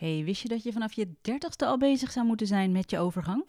[0.00, 2.98] Hey, wist je dat je vanaf je dertigste al bezig zou moeten zijn met je
[2.98, 3.44] overgang?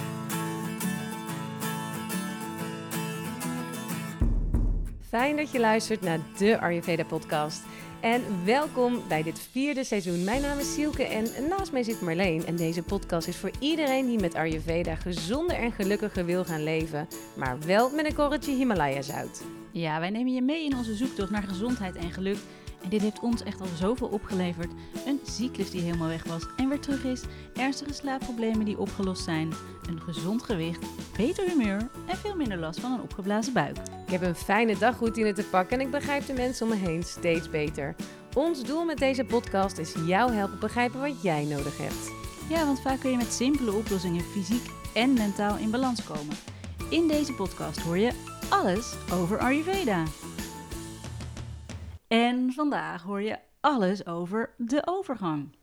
[5.02, 7.64] Fijn dat je luistert naar de Ayurveda podcast.
[8.02, 10.24] En welkom bij dit vierde seizoen.
[10.24, 12.46] Mijn naam is Sielke en naast mij zit Marleen.
[12.46, 17.08] En deze podcast is voor iedereen die met Ayurveda gezonder en gelukkiger wil gaan leven.
[17.38, 19.42] Maar wel met een korreltje Himalaya-zout.
[19.72, 22.38] Ja, wij nemen je mee in onze zoektocht naar gezondheid en geluk.
[22.84, 24.72] En dit heeft ons echt al zoveel opgeleverd.
[25.06, 27.22] Een cyclus die helemaal weg was en weer terug is.
[27.54, 29.54] Ernstige slaapproblemen die opgelost zijn.
[29.90, 30.86] Een gezond gewicht,
[31.18, 33.78] beter humeur en veel minder last van een opgeblazen buik.
[34.06, 37.04] Ik heb een fijne dagroutine te pakken en ik begrijp de mensen om me heen
[37.04, 37.96] steeds beter.
[38.34, 42.12] Ons doel met deze podcast is jou helpen begrijpen wat jij nodig hebt.
[42.50, 46.36] Ja, want vaak kun je met simpele oplossingen fysiek en mentaal in balans komen.
[46.90, 48.12] In deze podcast hoor je
[48.50, 50.04] alles over Ayurveda.
[52.12, 55.56] En vandaag hoor je alles over de overgang.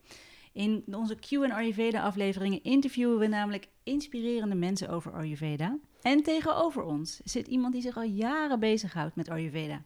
[0.53, 5.77] In onze Q Ayurveda afleveringen interviewen we namelijk inspirerende mensen over Ayurveda.
[6.01, 9.83] En tegenover ons zit iemand die zich al jaren bezighoudt met Ayurveda.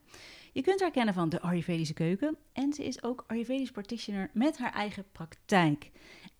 [0.54, 4.58] Je kunt haar kennen van de Ayurvedische keuken en ze is ook Ayurvedisch practitioner met
[4.58, 5.92] haar eigen praktijk.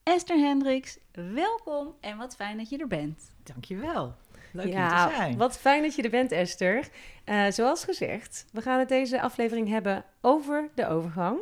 [0.04, 3.32] Esther Hendricks, welkom en wat fijn dat je er bent.
[3.44, 4.16] Dankjewel.
[4.54, 5.38] Leuk ja, hier te zijn.
[5.38, 6.88] Wat fijn dat je er bent, Esther.
[7.26, 11.40] Uh, zoals gezegd, we gaan het deze aflevering hebben over de overgang.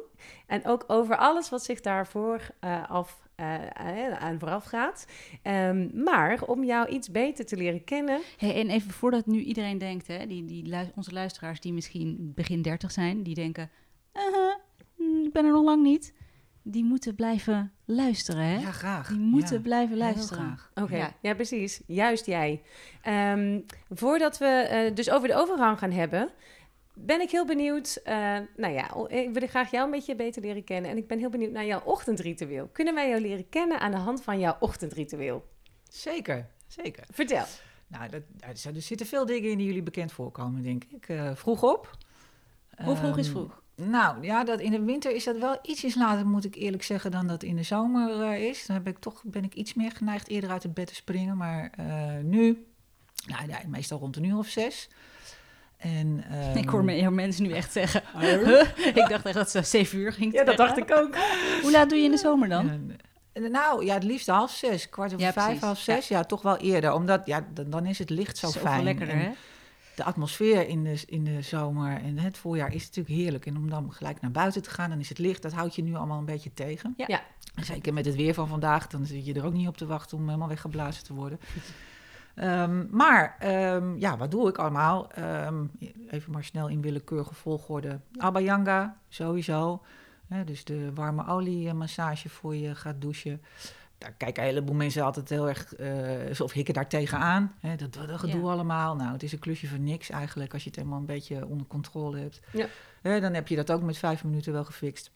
[0.47, 5.05] En ook over alles wat zich daarvoor uh, af, uh, aan vooraf gaat.
[5.43, 8.21] Um, maar om jou iets beter te leren kennen.
[8.37, 12.61] Hey, en even voordat nu iedereen denkt, hè, die, die, onze luisteraars die misschien begin
[12.61, 13.69] 30 zijn, die denken:
[14.13, 14.55] -huh,
[15.25, 16.13] ik ben er nog lang niet
[16.63, 18.59] die moeten blijven luisteren, hè?
[18.59, 19.08] Ja, graag.
[19.08, 20.59] Die moeten blijven luisteren.
[20.75, 21.14] Oké, ja.
[21.22, 21.34] ja.
[21.34, 21.81] precies.
[21.88, 22.61] Juist jij.
[23.08, 26.30] Um, voordat we uh, dus over de overgang gaan hebben,
[26.94, 28.00] ben ik heel benieuwd.
[28.06, 30.92] Uh, nou ja, ik wil graag jou een beetje beter leren kennen.
[30.92, 32.69] En ik ben heel benieuwd naar jouw ochtendritueel.
[32.72, 35.47] Kunnen wij jou leren kennen aan de hand van jouw ochtendritueel?
[35.89, 37.03] Zeker, zeker.
[37.12, 37.45] Vertel.
[37.88, 38.22] Nou, dat,
[38.75, 41.09] er zitten veel dingen in die jullie bekend voorkomen, denk ik.
[41.09, 41.97] Uh, vroeg op.
[42.84, 43.60] Hoe vroeg is ehm, vroeg?
[43.90, 47.12] Nou ja, dat in de winter is dat wel ietsjes later, moet ik eerlijk zeggen,
[47.12, 48.66] dan dat in de zomer uh, is.
[48.66, 51.38] Dan heb ik toch, ben ik iets meer geneigd eerder uit het bed te springen.
[51.38, 52.66] Maar uh, nu,
[53.28, 54.90] nou ja, meestal rond een uur of zes.
[55.78, 58.03] En, um, ik hoor me, mensen nu echt zeggen.
[59.02, 60.34] ik dacht echt dat ze zeven uur ging.
[60.34, 61.16] Ja, dat dacht ik ook.
[61.62, 62.92] Hoe laat doe je in de zomer dan?
[63.34, 66.08] Nou ja, het liefst half zes, kwart over ja, vijf, half zes.
[66.08, 66.18] Ja.
[66.18, 66.24] ja.
[66.24, 66.94] toch wel eerder.
[66.94, 68.84] Omdat ja, dan, dan is het licht zo, zo fijn.
[68.84, 69.31] lekkerder, hè?
[70.01, 73.45] De atmosfeer in de, in de zomer en het voorjaar is natuurlijk heerlijk.
[73.45, 75.41] En om dan gelijk naar buiten te gaan, dan is het licht.
[75.41, 76.94] Dat houdt je nu allemaal een beetje tegen.
[76.97, 77.06] Ja.
[77.07, 77.22] ja.
[77.63, 80.17] Zeker met het weer van vandaag, dan zit je er ook niet op te wachten
[80.17, 81.39] om helemaal weggeblazen te worden.
[82.35, 83.38] Um, maar
[83.75, 85.07] um, ja, wat doe ik allemaal?
[85.19, 85.72] Um,
[86.09, 88.00] even maar snel in willekeurige volgorde.
[88.18, 89.81] Abhyanga, sowieso.
[90.45, 93.41] dus de warme olie massage voor je gaat douchen
[94.01, 97.53] daar kijken een heleboel mensen altijd heel erg uh, of hikken daar tegenaan.
[97.59, 98.95] Hè, dat, dat gedoe allemaal.
[98.95, 101.67] Nou, het is een klusje voor niks eigenlijk als je het helemaal een beetje onder
[101.67, 102.39] controle hebt.
[103.01, 103.19] Ja.
[103.19, 105.12] dan heb je dat ook met vijf minuten wel gefixt.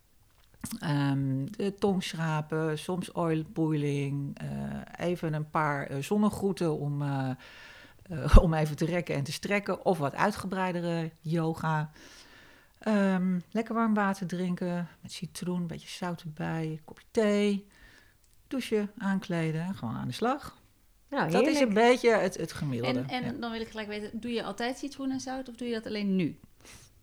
[0.84, 7.03] Um, de tong schrapen, soms oil boiling, uh, even een paar uh, zonnegroeten om,
[8.41, 9.85] om even te rekken en te strekken.
[9.85, 11.91] Of wat uitgebreidere yoga.
[12.88, 17.66] Um, lekker warm water drinken met citroen, een beetje zout erbij, een kopje thee
[18.55, 20.57] douchen, aankleden, gewoon aan de slag.
[21.09, 22.99] Nou, dat is een beetje het, het gemiddelde.
[22.99, 25.67] En, en dan wil ik gelijk weten, doe je altijd citroen en zout of doe
[25.67, 26.39] je dat alleen nu?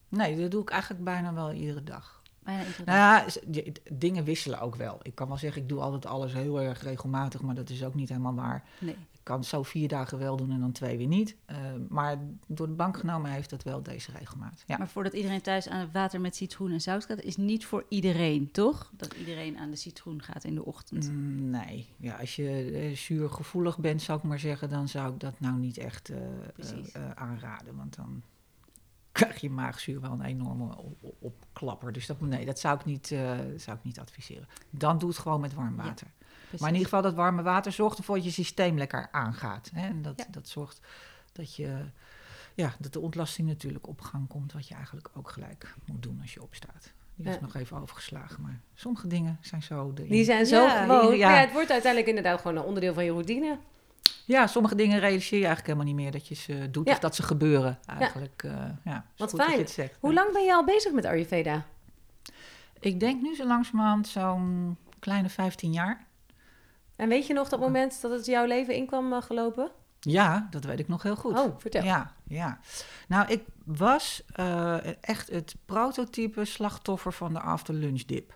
[0.09, 2.23] Nee, dat doe ik eigenlijk bijna wel iedere dag.
[2.39, 3.35] Bijna iedere nou dag.
[3.51, 4.99] ja, dingen wisselen ook wel.
[5.03, 7.95] Ik kan wel zeggen, ik doe altijd alles heel erg regelmatig, maar dat is ook
[7.95, 8.65] niet helemaal waar.
[8.79, 11.37] Nee kan zo vier dagen wel doen en dan twee weer niet.
[11.51, 11.57] Uh,
[11.89, 14.65] maar door de bank genomen heeft dat wel deze regelmaat.
[14.67, 14.79] Ja.
[14.79, 17.85] Maar voordat iedereen thuis aan het water met citroen en zout gaat, is niet voor
[17.89, 18.91] iedereen, toch?
[18.97, 21.11] Dat iedereen aan de citroen gaat in de ochtend.
[21.11, 25.21] Mm, nee, ja, als je uh, zuurgevoelig bent, zou ik maar zeggen, dan zou ik
[25.21, 26.17] dat nou niet echt uh,
[27.15, 27.77] aanraden.
[27.77, 28.23] Want dan
[29.13, 30.77] krijg je maagzuur wel een enorme
[31.19, 31.93] opklapper.
[31.93, 33.07] Dus dat, nee, dat zou ik, niet,
[33.57, 34.49] zou ik niet adviseren.
[34.71, 36.07] Dan doe het gewoon met warm water.
[36.19, 36.22] Ja.
[36.61, 39.71] Maar in ieder geval dat warme water zorgt ervoor dat je systeem lekker aangaat.
[39.75, 39.87] Hè?
[39.87, 40.81] En dat, dat zorgt
[41.33, 41.85] dat, je,
[42.55, 46.19] ja, dat de ontlasting natuurlijk op gang komt, wat je eigenlijk ook gelijk moet doen
[46.21, 46.93] als je opstaat.
[47.15, 49.93] Die is nog even overgeslagen, maar sommige dingen zijn zo...
[49.93, 51.17] De Die zijn zo gewoon...
[51.17, 51.31] Ja.
[51.31, 53.59] het wordt uiteindelijk inderdaad gewoon een onderdeel van je routine.
[54.25, 57.15] Ja, sommige dingen realiseer je eigenlijk helemaal niet meer dat je ze doet of dat
[57.15, 58.43] ze gebeuren eigenlijk.
[58.45, 58.51] Ja.
[58.51, 59.91] Uh, ja, Wat fijn.
[60.01, 61.67] Hoe lang ben je al bezig met Ayurveda?
[62.81, 66.07] Ik denk nu zo langzamerhand zo'n kleine 15 jaar.
[66.97, 69.71] En weet je nog dat moment dat het jouw leven in kwam uh, gelopen?
[70.01, 71.39] Ja, dat weet ik nog heel goed.
[71.39, 71.85] Oh, vertel.
[71.85, 72.61] Ja, ja.
[73.09, 78.31] Nou, ik was uh, echt het prototype slachtoffer van de after lunch dip.
[78.31, 78.35] Ik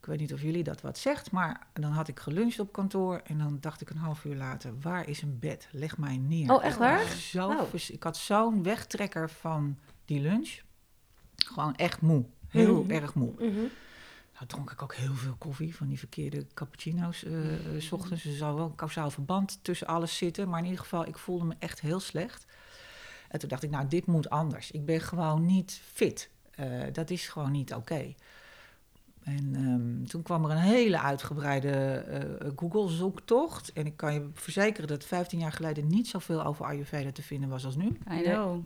[0.00, 3.20] Ik weet niet of jullie dat wat zegt, maar dan had ik geluncht op kantoor
[3.24, 5.68] en dan dacht ik een half uur later, waar is een bed?
[5.70, 6.52] Leg mij neer.
[6.52, 7.06] Oh, echt waar?
[7.06, 7.74] Zo Oh.
[7.88, 10.60] Ik had zo'n wegtrekker van die lunch.
[11.36, 12.24] Gewoon echt moe.
[12.48, 12.90] Heel Mhm.
[12.90, 13.32] erg moe.
[13.38, 13.64] Mhm.
[14.36, 17.32] Nou dronk ik ook heel veel koffie van die verkeerde cappuccino's eh,
[17.78, 18.22] s ochtends.
[18.22, 20.48] Dus er zou wel een kausaal verband tussen alles zitten.
[20.48, 22.46] Maar in ieder geval, ik voelde me echt heel slecht.
[23.28, 24.70] En toen dacht ik, nou, dit moet anders.
[24.70, 26.30] Ik ben gewoon niet fit.
[26.50, 28.14] Eh, dat is gewoon niet oké.
[29.22, 33.72] En ehm, toen kwam er een hele uitgebreide Google-zoektocht.
[33.72, 37.48] En ik kan je verzekeren dat 15 jaar geleden niet zoveel over Ayurveda te vinden
[37.48, 37.86] was als nu.
[38.12, 38.64] I know.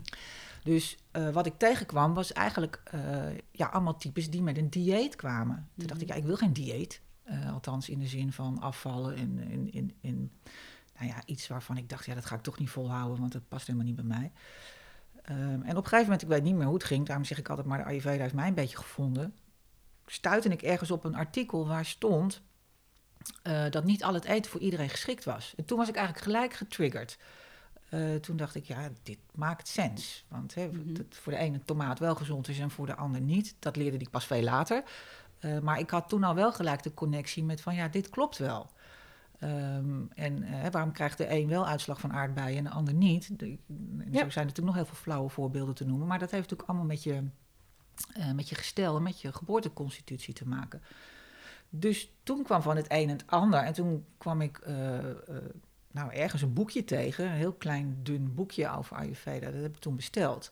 [0.62, 5.16] Dus eh, wat ik tegenkwam was eigenlijk eh, ja, allemaal types die met een dieet
[5.16, 5.68] kwamen.
[5.76, 7.00] Toen dacht ik, ja, ik wil geen dieet.
[7.22, 10.32] Eh, althans in de zin van afvallen en in, in, in,
[10.98, 13.48] nou ja, iets waarvan ik dacht, ja, dat ga ik toch niet volhouden, want dat
[13.48, 14.32] past helemaal niet bij mij.
[15.22, 17.38] Ehm, en op een gegeven moment, ik weet niet meer hoe het ging, daarom zeg
[17.38, 19.34] ik altijd maar, de Ayurveda heeft mij een beetje gevonden.
[20.06, 22.42] Stuitte ik ergens op een artikel waar stond
[23.70, 25.54] dat niet al het eten voor iedereen geschikt was.
[25.56, 27.18] En toen was ik eigenlijk gelijk getriggerd.
[27.90, 30.24] Eh, toen dacht ik, ja, dit maakt sens.
[30.28, 30.92] Want hè, Mhm.
[30.94, 33.54] dat voor de ene tomaat wel gezond is en voor de ander niet.
[33.58, 34.82] Dat leerde ik pas veel later.
[35.38, 38.38] Eh, maar ik had toen al wel gelijk de connectie met van, ja, dit klopt
[38.38, 38.70] wel.
[39.38, 43.38] Ehm, en eh, waarom krijgt de een wel uitslag van aardbeien en de ander niet?
[43.38, 43.56] De, Ja.
[43.56, 46.06] Zo zijn er natuurlijk nog heel veel flauwe voorbeelden te noemen.
[46.06, 47.22] Maar dat heeft natuurlijk allemaal met je,
[48.34, 50.82] met je gestel en met je geboorteconstitutie te maken.
[51.68, 53.60] Dus toen kwam van het een en het ander.
[53.60, 54.60] En toen kwam ik
[55.92, 57.24] nou, ergens een boekje tegen.
[57.24, 59.50] Een heel klein, dun boekje over Ayurveda.
[59.50, 60.50] Dat heb ik toen besteld.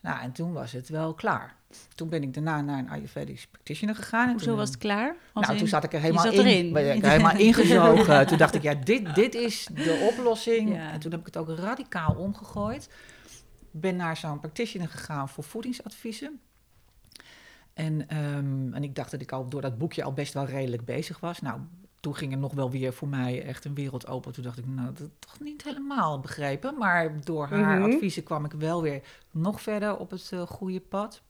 [0.00, 1.56] Nou, en toen was het wel klaar.
[1.94, 4.24] Toen ben ik daarna naar een Ayurvedisch practitioner gegaan.
[4.26, 5.16] En Hoezo toen, was het klaar?
[5.34, 6.38] Nou, in- toen zat ik er helemaal in.
[6.40, 6.72] erin.
[6.72, 8.26] Ben ik er helemaal ingezogen.
[8.26, 10.74] toen dacht ik, ja, dit, dit is de oplossing.
[10.74, 10.92] Ja.
[10.92, 12.88] En toen heb ik het ook radicaal omgegooid.
[13.70, 16.40] Ben naar zo'n practitioner gegaan voor voedingsadviezen.
[17.74, 20.84] En, ehm, en ik dacht dat ik al door dat boekje al best wel redelijk
[20.84, 21.40] bezig was.
[21.40, 21.60] Nou,
[22.00, 24.32] toen ging er nog wel weer voor mij echt een wereld open.
[24.32, 26.78] Toen dacht ik, nou, dat toch niet helemaal begrepen.
[26.78, 27.92] Maar door haar Mhm.
[27.92, 31.22] adviezen kwam ik wel weer nog verder op het eh, goede pad.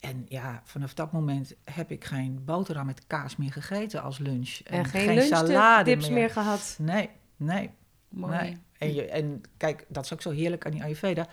[0.00, 4.58] En ja, vanaf dat moment heb ik geen boterham met kaas meer gegeten als lunch.
[4.64, 6.30] En, geen, salade dips meer.
[6.30, 6.76] gehad.
[6.80, 7.70] Nee, nee,
[8.08, 8.36] Mooi.
[8.38, 8.56] nee.
[8.78, 11.26] En, je, en kijk, dat is ook zo heerlijk aan die Ayurveda.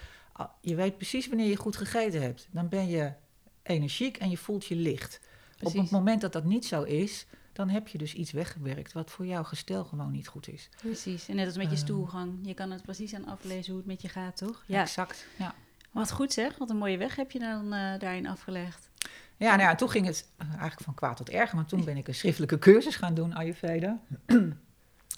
[0.61, 2.47] Je weet precies wanneer je goed gegeten hebt.
[2.51, 3.11] Dan ben je
[3.63, 5.19] energiek en je voelt je licht.
[5.61, 7.25] Op het moment dat dat niet zo is,
[7.55, 10.69] dan heb je dus iets weggewerkt wat voor jouw gestel gewoon niet goed is.
[10.81, 11.27] Precies.
[11.27, 11.79] En net als met je Ehm.
[11.83, 12.33] stoelgang.
[12.41, 14.63] Je kan het precies aan aflezen hoe het met je gaat, toch?
[14.67, 14.81] Ja.
[14.81, 15.25] Exact.
[15.37, 15.55] Ja.
[15.91, 16.57] Wat goed zeg.
[16.57, 18.89] Wat een mooie weg heb je dan eh, daarin afgelegd.
[19.37, 21.55] Ja, nou ja, toen ging het eh, eigenlijk van kwaad tot erger.
[21.55, 23.99] Want toen ben ik een schriftelijke cursus gaan doen, Ayurveda.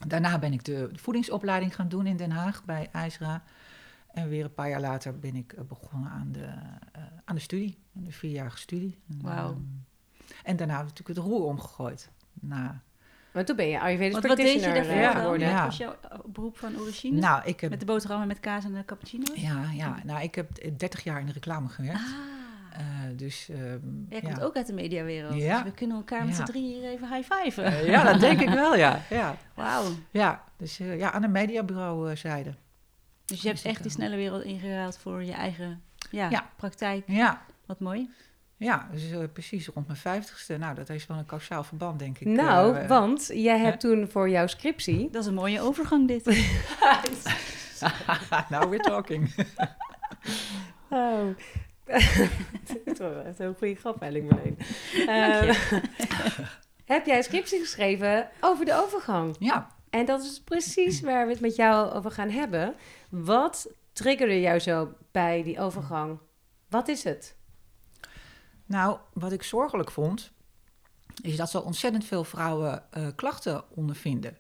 [0.07, 3.43] Daarna ben ik de voedingsopleiding gaan doen in Den Haag bij IJsra.
[4.13, 6.47] En weer een paar jaar later ben ik eh, begonnen aan de,
[7.25, 8.99] aan de studie, aan de vierjarige studie.
[9.21, 9.49] Wauw.
[9.51, 9.59] ehm,
[10.43, 12.09] en daarna heb ik natuurlijk het roer omgegooid.
[12.41, 12.81] Na,
[13.31, 15.47] Maar toen ben je Ayurvedisch Want wat deed je practitioner daarvoor eh, geworden.
[15.47, 15.55] ja.
[15.55, 17.19] Wat was jouw eh, beroep van origine?
[17.19, 19.31] nou, ik heb, Met de boterhammen met kaas en de cappuccino's?
[19.41, 20.49] ja, ja, nou, ik heb
[20.79, 21.99] 30 jaar in de reclame gewerkt.
[21.99, 22.35] Ah.
[22.79, 22.83] Eh,
[23.17, 23.59] dus, ehm,
[24.09, 24.27] Jij ja.
[24.29, 25.35] komt ook uit de mediawereld.
[25.35, 25.55] Ja.
[25.55, 26.45] Dus we kunnen elkaar met Ja.
[26.45, 27.85] z'n drieën hier even high-fiven.
[27.85, 29.01] Ja, dat denk ik wel, ja.
[29.09, 29.85] Ja, Wauw.
[30.11, 30.43] ja.
[30.57, 32.53] dus eh, ja, aan de mediabureau eh, zijde.
[33.25, 35.81] Dus je hebt Dus echt die snelle wereld ingeruild voor je eigen
[36.11, 36.49] ja, Ja.
[36.55, 37.03] praktijk.
[37.07, 38.09] Ja, Wat mooi.
[38.57, 40.57] Ja, dus eh, precies rond mijn vijftigste.
[40.57, 42.27] Nou, dat heeft wel een kausaal verband, denk ik.
[42.27, 45.09] Nou, eh, want jij hebt toen voor jouw scriptie...
[45.09, 46.25] Dat is een mooie overgang dit.
[48.49, 49.29] now we're talking.
[50.89, 51.27] Oh.
[52.85, 54.57] Dit was echt een goede grap, Elling Marleen.
[55.07, 55.55] Eh,
[56.85, 59.35] heb jij een scriptie geschreven over de overgang?
[59.39, 62.75] ja, En dat is precies waar we het met jou over gaan hebben.
[63.09, 66.19] Wat triggerde jou zo bij die overgang?
[66.69, 67.36] Wat is het?
[68.67, 70.31] Nou, wat ik zorgelijk vond,
[71.21, 74.37] is dat zo ontzettend veel vrouwen eh, klachten ondervinden.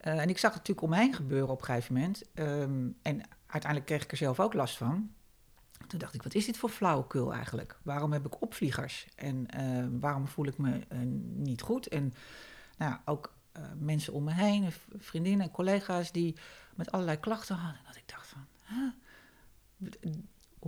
[0.00, 2.22] Eh, en ik zag het natuurlijk om me heen gebeuren op een gegeven moment.
[2.34, 5.12] Ehm, en uiteindelijk kreeg ik er zelf ook last van.
[5.86, 7.78] Toen dacht ik, wat is dit voor flauwekul eigenlijk?
[7.82, 9.06] Waarom heb ik opvliegers?
[9.16, 10.98] En eh, waarom voel ik me eh,
[11.34, 11.86] niet goed?
[11.86, 12.14] En
[12.76, 13.36] nou, ook
[13.78, 16.36] mensen om me heen, vriendinnen en collega's die
[16.74, 17.80] met allerlei klachten hadden.
[17.86, 18.46] Dat ik dacht van?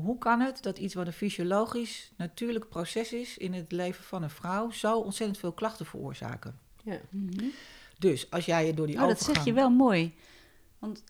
[0.01, 4.23] Hoe kan het dat iets wat een fysiologisch, natuurlijk proces is in het leven van
[4.23, 6.59] een vrouw, zo ontzettend veel klachten veroorzaken?
[6.85, 7.01] Ja.
[7.11, 7.45] Mhm.
[7.99, 10.15] Dus als jij je door die Oh, dat zeg je wel mooi.
[10.79, 11.05] Want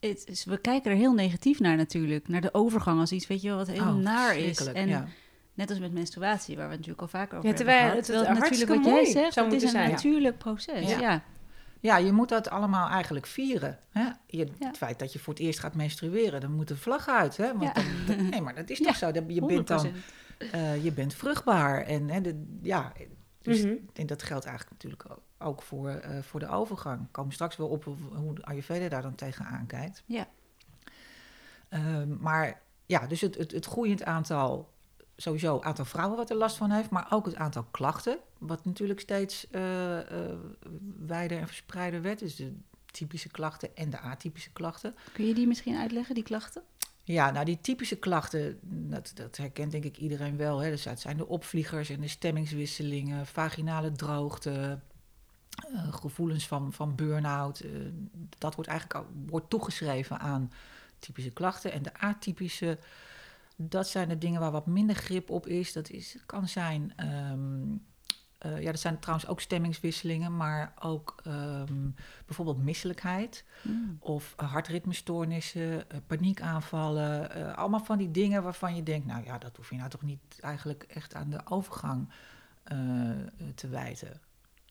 [0.00, 2.28] het is, we kijken er heel negatief naar natuurlijk.
[2.28, 4.66] Naar de overgang als iets, weet je wel, wat heel Oh, naar is.
[4.66, 5.06] En ja.
[5.54, 8.06] net als met menstruatie, waar we het natuurlijk al vaker over Ja, hebben terwijl gehad.
[8.06, 9.90] het- het natuurlijk hartstikke wat jij mooi zegt, het is een zijn.
[9.90, 10.88] natuurlijk proces.
[10.90, 11.22] Ja.
[11.80, 11.96] Ja.
[11.96, 13.78] Je moet dat allemaal eigenlijk vieren.
[13.90, 14.08] Hè?
[14.26, 14.66] Je, Ja.
[14.66, 17.36] Het feit dat je voor het eerst gaat menstrueren, dan moet de vlag uit.
[17.36, 17.56] Hè?
[17.58, 18.14] Want Ja.
[18.30, 19.10] nee, maar dat is toch zo?
[19.12, 20.52] Dat- Je bent dan 100%.
[20.52, 21.82] eh, je bent vruchtbaar.
[21.82, 22.92] En hè, de, ja,
[23.42, 27.00] Dus en dat geldt eigenlijk natuurlijk ook- ook voor, eh, voor de overgang.
[27.00, 30.02] We komen straks wel op hoe Ayurveda daar dan tegenaan kijkt.
[30.06, 30.26] Ja.
[31.68, 34.72] Ehm, maar ja, dus het, het, het groeiend aantal,
[35.16, 39.00] sowieso aantal vrouwen wat er last van heeft, maar ook het aantal klachten, wat natuurlijk
[39.00, 40.36] steeds eh, eh,
[41.06, 42.18] wijder en verspreider werd.
[42.18, 42.52] Dus de
[42.86, 44.94] typische klachten en de atypische klachten.
[45.12, 46.62] Kun je die misschien uitleggen, die klachten?
[47.02, 50.58] Ja, nou die typische klachten, dat, dat herkent denk ik iedereen wel.
[50.58, 50.70] Hè.
[50.70, 54.78] Dus dat zijn de opvliegers en de stemmingswisselingen, vaginale droogte,
[55.72, 57.64] eh, gevoelens van, van burn-out.
[58.38, 60.52] dat wordt eigenlijk wordt toegeschreven aan
[60.98, 61.72] typische klachten.
[61.72, 62.78] En de atypische,
[63.56, 65.72] dat zijn de dingen waar wat minder grip op is.
[65.72, 67.76] Dat is, kan zijn, ehm,
[68.38, 71.88] eh, ja, dat zijn trouwens ook stemmingswisselingen, maar ook ehm,
[72.26, 73.44] bijvoorbeeld misselijkheid.
[73.62, 73.96] Hmm.
[74.00, 77.30] Of uh, hartritmestoornissen, eh, paniekaanvallen.
[77.30, 80.02] eh, allemaal van die dingen waarvan je denkt, nou ja, dat hoef je nou toch
[80.02, 82.08] niet eigenlijk echt aan de overgang
[83.54, 84.20] te wijten.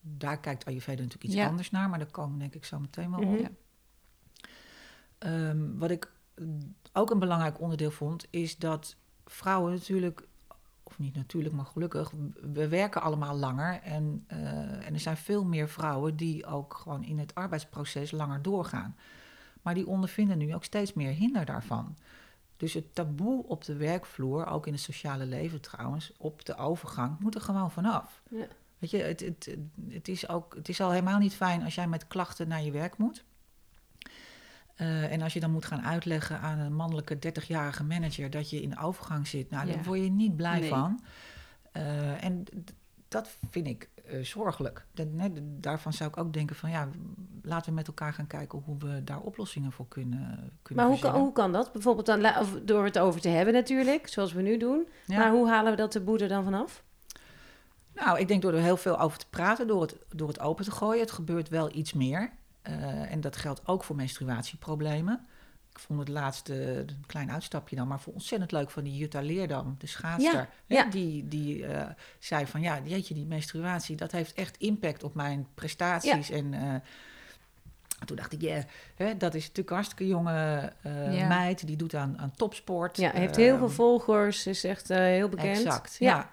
[0.02, 1.46] Daar kijkt Ayurveda natuurlijk iets Ja.
[1.48, 3.34] anders naar, maar daar komen denk ik zo meteen wel Mhm.
[3.34, 3.50] op.
[5.18, 6.12] Ehm, wat ik
[6.92, 10.28] ook een belangrijk onderdeel vond, is dat vrouwen natuurlijk,
[10.82, 13.80] of niet natuurlijk, maar gelukkig, we werken allemaal langer.
[13.82, 18.42] En, eh, en er zijn veel meer vrouwen die ook gewoon in het arbeidsproces langer
[18.42, 18.96] doorgaan.
[19.62, 21.96] Maar die ondervinden nu ook steeds meer hinder daarvan.
[22.56, 27.18] Dus het taboe op de werkvloer, ook in het sociale leven trouwens, op de overgang,
[27.18, 28.22] moet er gewoon vanaf.
[28.30, 28.46] Ja.
[28.78, 29.56] Weet je, het, het,
[29.88, 32.70] het, is ook, het is al helemaal niet fijn als jij met klachten naar je
[32.70, 33.24] werk moet.
[34.76, 38.62] Eh, en als je dan moet gaan uitleggen aan een mannelijke 30-jarige manager dat je
[38.62, 39.74] in overgang zit, nou, Ja.
[39.74, 40.68] daar word je niet blij Nee.
[40.68, 41.00] van.
[41.72, 42.44] Eh, en
[43.08, 44.86] dat vind ik eh, zorgelijk.
[44.94, 46.88] Dat, nee, daarvan zou ik ook denken van ja,
[47.42, 51.02] laten we met elkaar gaan kijken hoe we daar oplossingen voor kunnen, kunnen Maar hoe
[51.02, 51.72] kan, hoe kan dat?
[51.72, 52.26] Bijvoorbeeld dan,
[52.64, 54.86] door het over te hebben natuurlijk, zoals we nu doen.
[55.06, 55.18] Ja.
[55.18, 56.82] Maar hoe halen we dat de boede dan vanaf?
[57.94, 60.64] Nou, ik denk door er heel veel over te praten, door het, door het open
[60.64, 61.00] te gooien.
[61.00, 62.30] Het gebeurt wel iets meer.
[62.66, 65.26] Eh, en dat geldt ook voor menstruatieproblemen.
[65.72, 69.20] Ik vond het laatste, een klein uitstapje dan, maar voor ontzettend leuk van die Jutta
[69.20, 70.48] Leerdam, de schaatster.
[70.66, 70.84] ja.
[70.84, 75.46] Die, die eh, zei van, ja, jeetje, die menstruatie, dat heeft echt impact op mijn
[75.54, 76.30] prestaties.
[76.30, 76.74] En eh,
[78.04, 78.62] toen dacht ik, ja,
[79.18, 80.72] dat is natuurlijk een hartstikke jonge
[81.28, 81.66] meid.
[81.66, 82.96] Die doet aan, aan topsport.
[82.96, 85.56] Ja, heeft heel Ehm, veel volgers, is echt heel bekend.
[85.58, 86.16] Exact, Ja.
[86.16, 86.30] ja.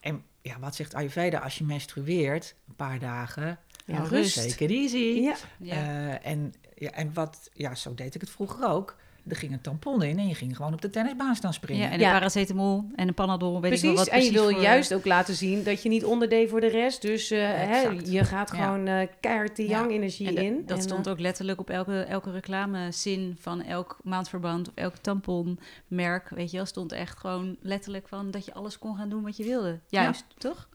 [0.00, 2.54] En ja, wat zegt Ayurveda als je menstrueert?
[2.68, 3.58] Een paar dagen.
[3.90, 4.48] Ja, nou, rust.
[4.50, 4.96] Take it easy.
[5.20, 5.34] Ja.
[5.58, 5.74] Ja.
[5.74, 8.96] Eh, en, ja, en wat, ja, zo deed ik het vroeger ook.
[9.28, 11.82] Er ging een tampon in en je ging gewoon op de tennisbaan staan springen.
[11.86, 12.06] ja, en Ja.
[12.06, 14.62] een paracetamol en een panadol, weet ik wel Precies, wat en je precies wil voor-
[14.62, 17.02] juist ook laten zien dat je niet onderdeed voor de rest.
[17.02, 18.64] Dus eh, hè, je gaat Ja.
[18.64, 19.78] gewoon eh, keihard die Ja.
[19.78, 20.62] yang-energie En in.
[20.66, 24.96] dat En, stond eh, ook letterlijk op elke, elke reclamezin van elk maandverband of elk
[24.96, 26.28] tamponmerk.
[26.28, 29.36] Weet je wel, stond echt gewoon letterlijk van dat je alles kon gaan doen wat
[29.36, 29.78] je wilde.
[29.88, 30.68] Juist, toch?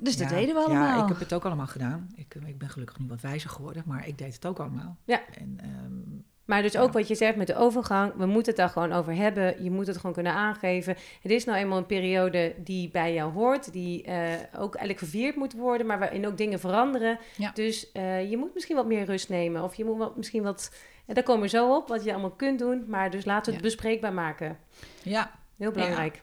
[0.00, 0.96] Dus dat Ja, deden we allemaal.
[0.98, 2.08] Ja, ik heb het ook allemaal gedaan.
[2.14, 4.96] Ik, ik ben gelukkig nu wat wijzer geworden, maar ik deed het ook allemaal.
[5.04, 5.20] Ja.
[5.38, 6.92] En, ehm, Maar dus ook Ja.
[6.92, 9.62] wat je zegt met de overgang, we moeten het daar gewoon over hebben.
[9.64, 10.96] Je moet het gewoon kunnen aangeven.
[11.22, 15.36] Het is nou eenmaal een periode die bij jou hoort, die eh, ook eigenlijk gevierd
[15.36, 17.18] moet worden, maar waarin ook dingen veranderen.
[17.36, 17.50] Ja.
[17.54, 19.62] Dus eh, je moet misschien wat meer rust nemen.
[19.62, 20.74] Of je moet wat, misschien wat,
[21.06, 22.84] en daar komen we zo op, wat je allemaal kunt doen.
[22.88, 23.70] Maar dus laten we het Ja.
[23.70, 24.58] bespreekbaar maken.
[25.02, 26.22] ja, Heel belangrijk.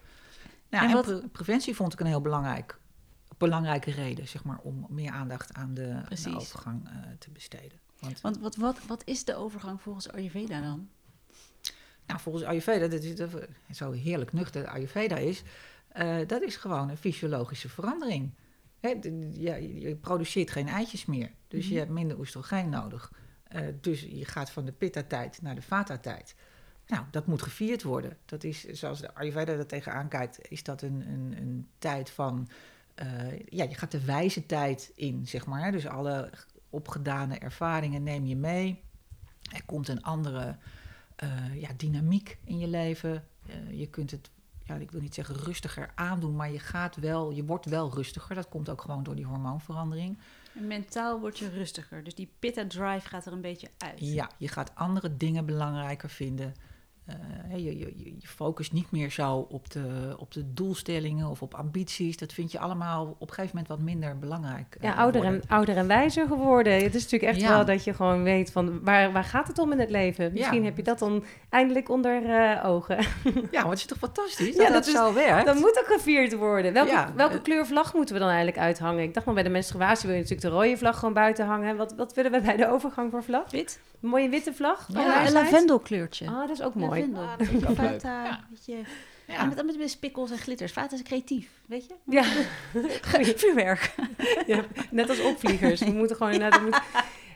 [0.70, 2.78] Ja, En en wat- pre- preventie vond ik een heel belangrijk,
[3.38, 6.36] belangrijke reden, zeg maar, om meer aandacht aan de, aan de Precies.
[6.36, 7.80] overgang eh, te besteden.
[8.00, 10.90] Want, Want wat, wat, wat is de overgang volgens Ayurveda dan?
[12.06, 13.30] nou, volgens Ayurveda, dat is dat
[13.72, 15.44] zo heerlijk nuchter Ayurveda is,
[15.88, 18.34] eh, dat is gewoon een fysiologische verandering.
[18.80, 18.94] Hè,
[19.32, 21.74] ja, je, produceert geen eitjes meer, dus Mhm.
[21.74, 23.12] je hebt minder oestrogeen nodig.
[23.44, 26.36] Eh, dus je gaat van de pitta-tijd naar de vata-tijd.
[26.88, 28.18] Nou, dat moet gevierd worden.
[28.26, 32.48] Dat is, zoals de Ayurveda er tegenaan kijkt, is dat een, een, een tijd van...
[32.98, 35.72] eh, ja, je gaat de wijze tijd in, zeg maar.
[35.72, 36.30] Dus alle
[36.70, 38.84] opgedane ervaringen neem je mee.
[39.52, 40.58] Er komt een andere
[41.16, 43.28] eh, ja, dynamiek in je leven.
[43.48, 44.30] Eh, je kunt het,
[44.64, 48.36] ja, ik wil niet zeggen rustiger aandoen, maar je gaat wel, je wordt wel rustiger.
[48.36, 50.18] Dat komt ook gewoon door die hormoonverandering.
[50.56, 52.04] En mentaal word je rustiger.
[52.04, 54.00] Dus die pitta drive gaat er een beetje uit.
[54.00, 56.54] Ja, je gaat andere dingen belangrijker vinden.
[57.08, 61.54] Eh, je, je, je- focust niet meer zo op de, op de doelstellingen of op
[61.54, 62.18] ambities.
[62.18, 64.76] Dat vind je allemaal op een gegeven moment wat minder belangrijk.
[64.80, 66.74] eh, Ja, ouder en, ouder en wijzer geworden.
[66.74, 67.50] Het is natuurlijk echt Ja.
[67.50, 70.34] wel dat je gewoon weet van waar, waar gaat het om in het leven.
[70.34, 72.98] Misschien heb je dat dan eindelijk onder eh, ogen.
[73.52, 75.46] Ja, maar het is toch fantastisch Ja, dat dat dat is- zo werkt?
[75.46, 76.74] Dat moet ook gevierd worden.
[76.74, 79.04] Welke, Ja, welke kleur vlag moeten we dan eigenlijk uithangen?
[79.04, 81.76] Ik dacht nog bij de menstruatie wil je natuurlijk de rode vlag gewoon buiten hangen.
[81.78, 83.52] Wat, wat willen we bij de overgang voor vlag?
[83.52, 83.80] Wit?
[84.02, 84.88] Een mooie witte vlag?
[84.94, 86.28] Ja, Ja, een lavendelkleurtje.
[86.28, 86.97] Ah, dat is ook mooi.
[87.16, 87.76] Ah.
[87.76, 88.40] Vata, Ja.
[88.50, 88.82] weet je,
[89.28, 89.40] Ja.
[89.40, 90.72] En met, met, met spikkels en glitters.
[90.72, 91.94] Vaat is creatief, weet je?
[92.06, 92.24] Ja,
[93.42, 93.96] Vuurwerk.
[94.48, 95.80] ja, net als opvliegers.
[95.80, 96.60] We moeten gewoon inderdaad...
[96.60, 96.82] we moeten-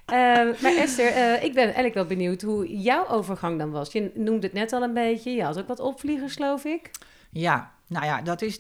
[0.06, 0.18] Eh,
[0.62, 3.92] maar Esther, eh, ik ben eigenlijk wel benieuwd hoe jouw overgang dan was.
[3.92, 5.32] Je noemde het net al een beetje.
[5.32, 6.92] Je had ook wat opvliegers, geloof ik.
[7.30, 8.60] Ja, nou ja, dat is.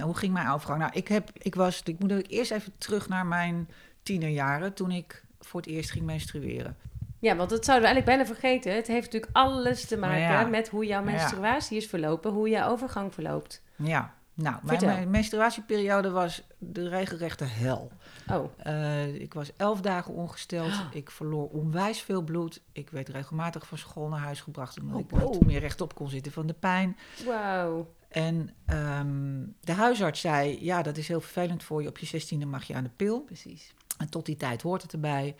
[0.00, 0.78] Hoe ging mijn overgang?
[0.78, 1.82] Nou, ik heb, ik was.
[1.84, 3.68] Ik moet eerst even terug naar mijn
[4.02, 6.76] tienerjaren toen ik voor het eerst ging menstrueren.
[7.22, 8.74] Ja, want dat zouden we eigenlijk bijna vergeten.
[8.74, 10.44] Het heeft natuurlijk alles te maken Ja.
[10.46, 11.10] met hoe jouw Ja.
[11.10, 13.62] menstruatie is verlopen, hoe jouw overgang verloopt.
[13.76, 14.88] Ja, nou, mijn, Vertel.
[14.96, 17.92] mijn menstruatieperiode was de regelrechte hel.
[18.30, 20.72] Oh, Eh, ik was elf dagen ongesteld.
[20.92, 22.60] Ik verloor onwijs veel bloed.
[22.72, 25.32] Ik werd regelmatig van school naar huis gebracht omdat Oh, ik wow.
[25.32, 26.96] niet meer rechtop kon zitten van de pijn.
[27.26, 27.94] wauw.
[28.08, 31.88] En ehm, de huisarts zei: Ja, dat is heel vervelend voor je.
[31.88, 33.20] Op je zestiende mag je aan de pil.
[33.20, 33.74] Precies.
[33.98, 35.34] En tot die tijd hoort het erbij.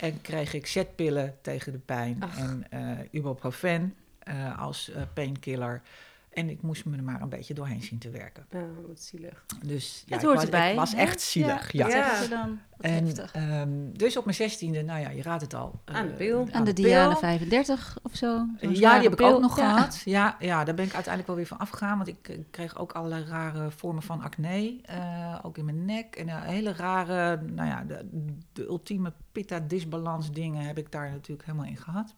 [0.00, 2.38] En kreeg ik zetpillen tegen de pijn Ach.
[2.38, 5.82] en eh ibuprofen eh, als eh, painkiller.
[6.30, 8.46] En ik moest me er maar een beetje doorheen zien te werken.
[8.52, 9.44] Oh, wat zielig.
[9.64, 10.70] Dus ja, het ik hoort was, erbij.
[10.70, 10.98] ik was hè?
[10.98, 11.72] echt zielig.
[11.72, 11.88] Ja.
[11.88, 12.26] Ja.
[12.26, 12.58] dan?
[12.76, 15.80] Wat En, ehm, dus op mijn zestiende, nou ja, je raadt het al.
[15.84, 16.48] Aan de eh, pil.
[16.52, 16.84] Aan de pil.
[16.84, 18.46] Diane 35 of zo.
[18.60, 18.68] Ja,
[18.98, 19.74] die heb ik ook nog Ja.
[19.74, 20.02] gehad.
[20.04, 21.96] Ja, ja, daar ben ik uiteindelijk wel weer van afgegaan.
[21.96, 24.80] Want ik eh, kreeg ook allerlei rare vormen van acne.
[24.82, 26.16] eh, ook in mijn nek.
[26.16, 28.08] En eh, hele rare, nou ja, de,
[28.52, 32.14] de ultieme pitta-disbalans dingen heb ik daar natuurlijk helemaal in gehad.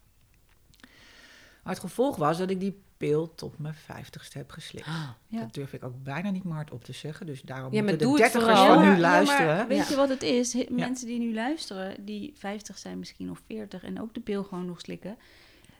[1.62, 4.86] Maar het gevolg was dat ik die pil tot mijn vijftigste heb geslikt.
[5.28, 5.40] Ja.
[5.40, 7.26] Dat durf ik ook bijna niet meer hardop te zeggen.
[7.26, 8.74] Dus daarom Ja, maar moeten de dertigers vooral.
[8.74, 9.46] van Ja, nu ja, luisteren.
[9.56, 9.88] maar weet Ja.
[9.88, 10.56] je wat het is?
[10.68, 14.66] Mensen die nu luisteren, die 50 zijn misschien of 40 en ook de pil gewoon
[14.66, 15.16] nog slikken.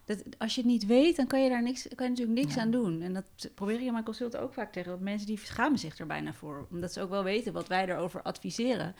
[0.05, 2.55] Dat, als je het niet weet, dan kan je daar niks, kan je natuurlijk niks
[2.55, 2.61] Ja.
[2.61, 3.03] aan doen.
[3.03, 3.25] En dat
[3.55, 4.91] probeer je in mijn consult ook vaak tegen.
[4.91, 6.67] Want mensen die schamen zich er bijna voor.
[6.71, 8.95] Omdat ze ook wel weten wat wij erover adviseren.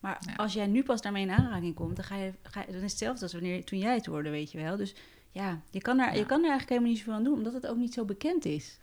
[0.00, 0.34] Maar Ja.
[0.34, 2.90] als jij nu pas daarmee in aanraking komt, dan, ga je, ga dan is het
[2.90, 4.76] hetzelfde als wanneer, toen jij het hoorde, weet je wel.
[4.76, 4.94] Dus
[5.36, 6.18] ja, je kan, daar, Ja.
[6.18, 8.44] je kan er eigenlijk helemaal niet zoveel aan doen, omdat het ook niet zo bekend
[8.44, 8.78] is.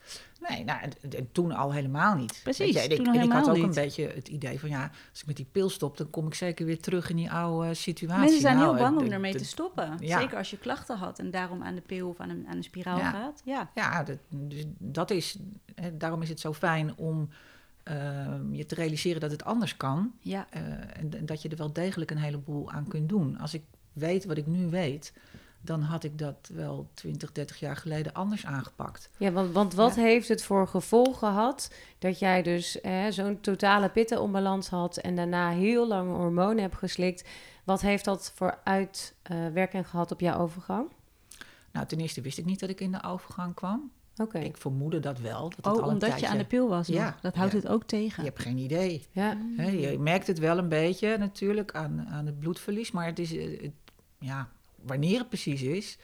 [0.49, 2.39] Nee, nou, en- en toen al helemaal niet.
[2.43, 3.63] Precies, je, en ik, en ik had ook niet.
[3.63, 6.33] een beetje het idee van, ja, als ik met die pil stop, dan kom ik
[6.33, 8.21] zeker weer terug in die oude situatie.
[8.21, 9.97] Mensen zijn Nou, heel bang eh, om de- ermee te stoppen.
[9.99, 10.19] ja.
[10.19, 12.63] Zeker als je klachten had en daarom aan de pil of aan een, aan een
[12.63, 13.09] spiraal Ja.
[13.11, 13.41] gaat.
[13.45, 13.69] Ja.
[13.75, 15.37] Ja, dat, dus dat is,
[15.75, 17.29] hè, daarom is het zo fijn om
[17.83, 20.11] ehm, je te realiseren dat het anders kan.
[20.19, 20.47] Ja.
[20.49, 20.61] eh,
[20.99, 23.37] en dat je er wel degelijk een heleboel aan kunt doen.
[23.39, 23.63] Als ik
[23.93, 25.13] weet wat ik nu weet,
[25.65, 29.09] dan had ik dat wel 20, 30 jaar geleden anders aangepakt.
[29.17, 30.01] Ja, want, want wat Ja.
[30.01, 35.49] heeft het voor gevolg gehad dat jij dus eh, zo'n totale pittenonbalans had en daarna
[35.49, 37.27] heel lang hormonen hebt geslikt?
[37.63, 40.87] Wat heeft dat voor uitwerking gehad op jouw overgang?
[41.71, 43.91] Nou, ten eerste wist ik niet dat ik in de overgang kwam.
[44.17, 45.41] Oké, Ik vermoedde dat wel.
[45.49, 46.25] Dat het Oh, al omdat tijdje...
[46.25, 46.87] je aan de pil was.
[46.87, 46.97] nog.
[46.97, 47.57] Ja, Dat houdt ja.
[47.57, 48.23] het ook tegen.
[48.23, 49.07] Je hebt geen idee.
[49.11, 49.37] ja.
[49.57, 53.35] Hè, je merkt het wel een beetje natuurlijk aan, aan het bloedverlies, maar het is,
[53.35, 53.71] eh, het-
[54.19, 54.49] ja,
[54.85, 55.97] wanneer het precies is.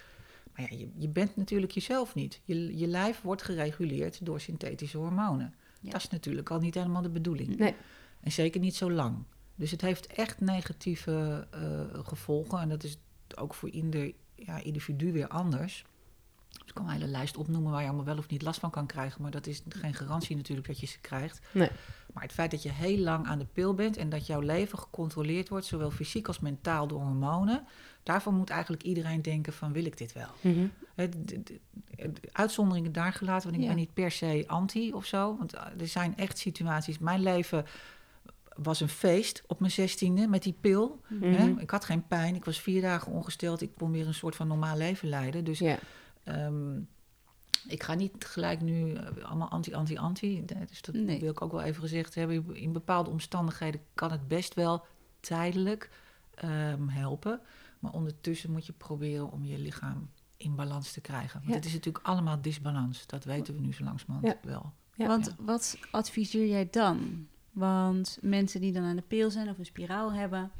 [0.56, 2.42] Maar ja, je, je bent natuurlijk jezelf niet.
[2.44, 5.54] Je, je lijf wordt gereguleerd door synthetische hormonen.
[5.82, 5.92] Ja.
[5.92, 7.58] Dat is natuurlijk al niet helemaal de bedoeling.
[7.58, 7.76] Nee.
[8.22, 9.24] En zeker niet zo lang.
[9.56, 12.60] Dus het heeft echt negatieve eh, gevolgen.
[12.60, 12.98] En dat is
[13.36, 15.86] ook voor ieder ja, individu weer anders.
[16.50, 18.70] Dus ik kan een hele lijst opnoemen waar je allemaal wel of niet last van
[18.72, 19.22] kan krijgen.
[19.22, 21.39] Maar dat is geen garantie natuurlijk dat je ze krijgt.
[21.52, 21.70] Nee.
[22.13, 24.80] Maar het feit dat je heel lang aan de pil bent en dat jouw leven
[24.80, 27.65] gecontroleerd wordt, zowel fysiek als mentaal door hormonen,
[28.04, 30.28] daarvan moet eigenlijk iedereen denken van wil ik dit wel?
[30.41, 30.67] Mhm.
[30.95, 31.60] Hè, de- de-
[31.95, 33.67] de Uitzonderingen daar gelaten, want ik Ja.
[33.67, 35.36] ben niet per se anti of zo.
[35.38, 36.98] Want eh, er zijn echt situaties.
[37.00, 37.65] Mijn leven
[38.56, 41.02] was een feest op mijn zestiende met die pil.
[41.08, 41.48] Hè?
[41.48, 41.60] Mhm.
[41.60, 43.62] Ik had geen pijn, ik was vier dagen ongesteld.
[43.62, 45.43] Ik kon weer een soort van normaal leven leiden.
[45.43, 45.78] Dus Ja.
[46.24, 46.80] Ehm,
[47.67, 50.45] ik ga niet gelijk nu eh, allemaal anti, anti, anti.
[50.67, 51.19] Dus dat Nee.
[51.19, 52.56] wil ik ook wel even gezegd hebben.
[52.56, 54.86] In bepaalde omstandigheden kan het best wel
[55.19, 55.89] tijdelijk
[56.36, 57.41] ehm, helpen.
[57.80, 61.34] Maar ondertussen moet je proberen om je lichaam in balans te krijgen.
[61.39, 61.56] Want Ja.
[61.56, 63.08] het is natuurlijk allemaal disbalans.
[63.08, 64.50] Dat weten we nu zo langzamerhand Ja.
[64.50, 64.74] wel.
[64.95, 65.08] Ja.
[65.08, 65.43] Want Ja.
[65.45, 67.28] wat adviseer jij dan?
[67.52, 70.52] Want mensen die dan aan de pil zijn of een spiraal hebben,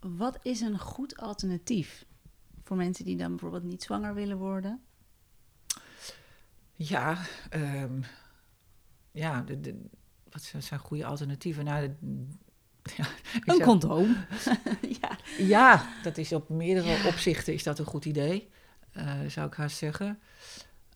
[0.00, 2.06] wat is een goed alternatief
[2.62, 4.80] voor mensen die dan bijvoorbeeld niet zwanger willen worden?
[6.88, 7.18] Ja,
[7.50, 8.00] ehm,
[9.12, 9.84] ja de, de-
[10.30, 11.64] wat zijn- goede alternatieven?
[11.64, 12.26] Nou, de-
[12.96, 14.16] ja, ik Een zeg- condoom.
[15.00, 15.18] ja.
[15.38, 18.48] Ja, dat is op meerdere opzichten is dat een goed idee,
[18.92, 20.18] eh, zou ik haast zeggen.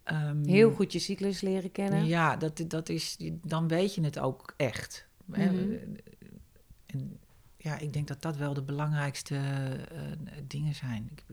[0.03, 2.07] Ehm, Heel goed je cyclus leren kennen.
[2.07, 5.07] Ja, dat, dat is, dan weet je het ook echt.
[5.25, 5.73] Mhm.
[6.87, 7.19] En
[7.57, 10.03] ja, ik denk dat dat wel de belangrijkste eh,
[10.47, 11.09] dingen zijn.
[11.13, 11.25] Ik,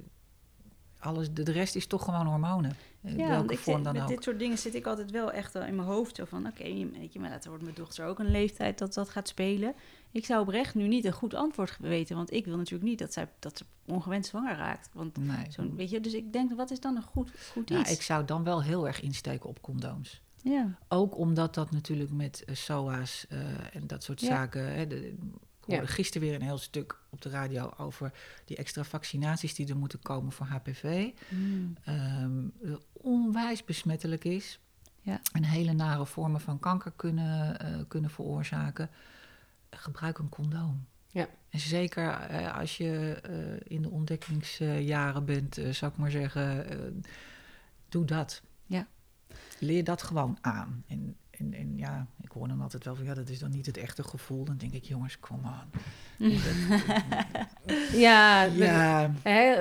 [1.04, 2.76] alles, de, de rest is toch gewoon hormonen.
[3.04, 4.08] in Ja, welke ik vorm dan met ook.
[4.08, 6.16] dit soort dingen zit ik altijd wel echt wel in mijn hoofd.
[6.16, 6.64] Zo van, oké,
[7.00, 9.74] weet je, maar dat wordt mijn dochter ook een leeftijd dat dat gaat spelen.
[10.12, 13.14] Ik zou oprecht nu niet een goed antwoord weten, want ik wil natuurlijk niet dat,
[13.14, 14.90] zij, dat ze ongewenst zwanger raakt.
[14.94, 15.46] Want Nee.
[15.50, 17.92] zo'n, weet je, dus ik denk, wat is dan een goed, goed Ja, iets?
[17.92, 20.22] ik zou dan wel heel erg insteken op condooms.
[20.42, 20.78] Ja.
[20.88, 23.40] Ook omdat dat natuurlijk met eh, SOA's eh,
[23.76, 24.28] en dat soort Ja.
[24.28, 24.74] zaken.
[24.74, 25.16] Hè, de,
[25.64, 25.76] ik Ja.
[25.78, 28.12] hoorde gisteren weer een heel stuk op de radio over
[28.46, 31.10] die extra vaccinaties die er moeten komen voor HPV.
[31.30, 31.76] Mm.
[31.84, 34.60] ehm, dat onwijs besmettelijk is.
[35.02, 35.22] Ja.
[35.32, 38.90] En hele nare vormen van kanker kunnen, eh, kunnen veroorzaken.
[39.70, 40.86] Gebruik een condoom.
[41.08, 41.28] Ja.
[41.50, 47.04] En zeker eh, als je eh, in de ontdekkingsjaren bent, zou ik maar zeggen,
[47.90, 48.42] doe dat.
[48.66, 48.88] Ja.
[49.60, 50.84] Leer dat gewoon aan.
[50.88, 53.66] En, en, en ja, ik hoor dan altijd wel van, ja, dat is dan niet
[53.66, 54.46] het echte gevoel.
[54.46, 55.70] Dan denk ik, jongens, kom aan.
[57.92, 59.12] Ja, Ja,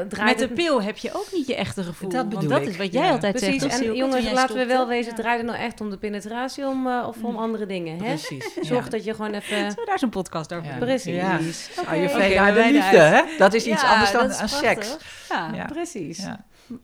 [0.08, 2.08] draait Met de pil heb je ook niet je echte gevoel.
[2.08, 3.10] Dat want bedoel dat ik, is wat jij ja.
[3.10, 3.80] altijd Precies, zegt.
[3.80, 6.86] en jongens, laten we wel wezen, het draait er nou echt om de penetratie om,
[6.86, 7.98] eh, of om andere dingen.
[7.98, 8.04] Hè?
[8.04, 8.54] precies.
[8.60, 8.90] Zorg ja.
[8.90, 9.56] dat je gewoon even...
[9.56, 10.78] Zullen we daar zo'n podcast over Ja.
[10.78, 11.14] Precies.
[11.14, 11.38] Ja.
[11.78, 11.88] Oké.
[11.88, 13.22] Ayurveda, Oké, de liefde, hè?
[13.38, 14.96] Dat is iets Ja, anders dan dat is aan seks.
[15.28, 15.64] Ja, Ja.
[15.64, 16.26] Precies.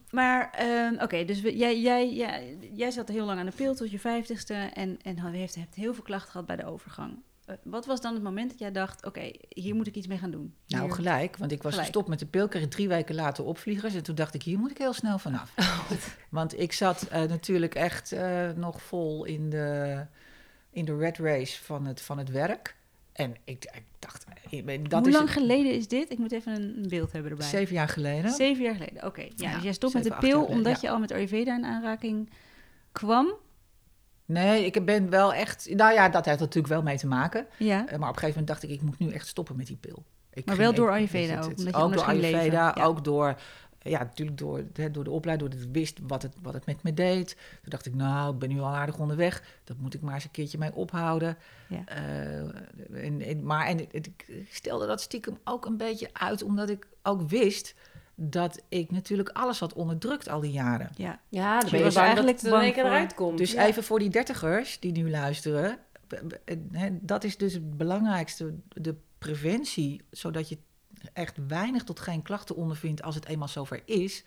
[0.09, 3.75] Maar, ehm, oké, dus we- jij, jij, jij, jij zat heel lang aan de pil
[3.75, 7.17] tot je vijftigste en, en had- heeft, hebt heel veel klachten gehad bij de overgang.
[7.45, 10.17] Eh, wat was dan het moment dat jij dacht, oké, hier moet ik iets mee
[10.17, 10.53] gaan doen?
[10.67, 11.87] Nou, Hier- gelijk, want ik was Gelijk.
[11.89, 13.93] gestopt met de pil, kreeg drie weken later opvliegers.
[13.95, 15.53] En toen dacht ik, hier moet ik heel snel vanaf.
[16.29, 20.05] Want ik zat eh, natuurlijk echt eh, nog vol in de,
[20.71, 22.75] in de red race van het, van het werk.
[23.19, 26.11] En ik, ik dacht, eh, dat Hoe is lang geleden is dit?
[26.11, 27.47] Ik moet even een beeld hebben erbij.
[27.47, 28.31] zeven jaar geleden.
[28.31, 29.21] Zeven jaar geleden, oké.
[29.21, 32.29] Ja, Ja, dus jij stopt met de pil omdat je al met Ayurveda in aanraking
[32.91, 33.33] kwam.
[34.25, 35.69] Nee, ik ben wel echt...
[35.75, 37.47] Nou ja, dat heeft natuurlijk wel mee te maken.
[37.57, 39.67] Ja, Eh, maar op een gegeven moment dacht ik, ik moet nu echt stoppen met
[39.67, 40.03] die pil.
[40.33, 42.39] Ik Maar wel door ik- Ayurveda ook, omdat je ook door leven.
[42.39, 43.35] Ayurveda, ook door...
[43.81, 46.83] Ja, natuurlijk door, hè, door de opleiding, doordat ik wist wat het, wat het met
[46.83, 47.27] me deed.
[47.61, 49.43] Toen dacht ik, nou, ik ben nu al aardig onderweg.
[49.63, 51.37] Dat moet ik maar eens een keertje mee ophouden.
[51.69, 51.85] Ja.
[51.85, 52.39] Eh,
[53.05, 56.87] en, en- maar en, het- ik stelde dat stiekem ook een beetje uit, omdat ik
[57.03, 57.75] ook wist
[58.15, 60.89] dat ik natuurlijk alles had onderdrukt al die jaren.
[60.95, 61.19] ja.
[61.29, 63.37] Ja, Je was bang eigenlijk dat het er eruit komt.
[63.37, 63.65] Dus Ja.
[63.65, 65.77] even voor die dertigers die nu luisteren.
[66.07, 66.37] b-
[66.71, 70.57] hè, Dat is dus het belangrijkste, de preventie, zodat je
[71.13, 74.23] echt weinig tot geen klachten ondervindt als het eenmaal zover is.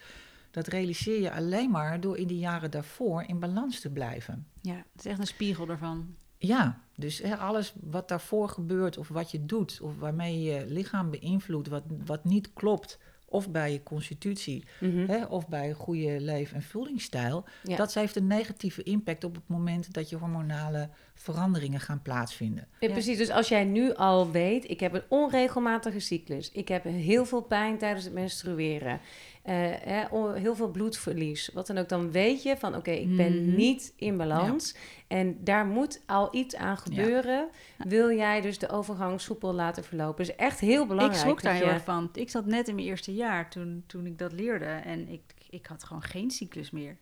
[0.50, 4.46] Dat realiseer je alleen maar door in die jaren daarvoor in balans te blijven.
[4.60, 6.14] ja, het is echt een spiegel ervan.
[6.38, 10.66] Ja, dus hè, alles wat daarvoor gebeurt of wat je doet of waarmee je je
[10.66, 12.98] lichaam beïnvloedt, wat, wat niet klopt,
[13.32, 15.06] of bij je constitutie, Mhm.
[15.06, 17.76] hè, of bij een goede leef- en voedingsstijl, Ja.
[17.76, 22.68] dat heeft een negatieve impact op het moment dat je hormonale veranderingen gaan plaatsvinden.
[22.80, 22.92] Ja, Ja.
[22.92, 23.18] precies.
[23.18, 26.50] Dus als jij nu al weet, ik heb een onregelmatige cyclus.
[26.52, 29.00] Ik heb heel veel pijn tijdens het menstrueren.
[29.42, 31.50] Eh, heel veel bloedverlies.
[31.54, 33.54] Wat dan ook, dan weet je van oké, ik ben Mhm.
[33.56, 34.74] niet in balans.
[35.08, 37.48] En daar moet al iets aan gebeuren.
[37.78, 40.24] Wil jij dus de overgang soepel laten verlopen?
[40.24, 41.12] is echt heel belangrijk.
[41.12, 42.08] Ik schrok daar heel je- erg van.
[42.12, 44.64] Ik zat net in mijn eerste jaar toen, toen ik dat leerde.
[44.64, 46.96] En ik, ik had gewoon geen cyclus meer.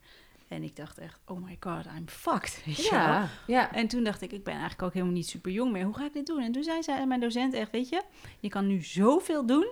[0.49, 2.63] En ik dacht echt, oh my god, I'm fucked.
[2.67, 3.01] weet je wel.
[3.01, 3.73] Ja, ja.
[3.73, 5.85] En toen dacht ik, ik ben eigenlijk ook helemaal niet super jong meer.
[5.85, 6.43] Hoe ga ik dit doen?
[6.43, 8.03] En toen zei zij, mijn docent echt, weet je,
[8.41, 9.67] je kan nu zoveel doen.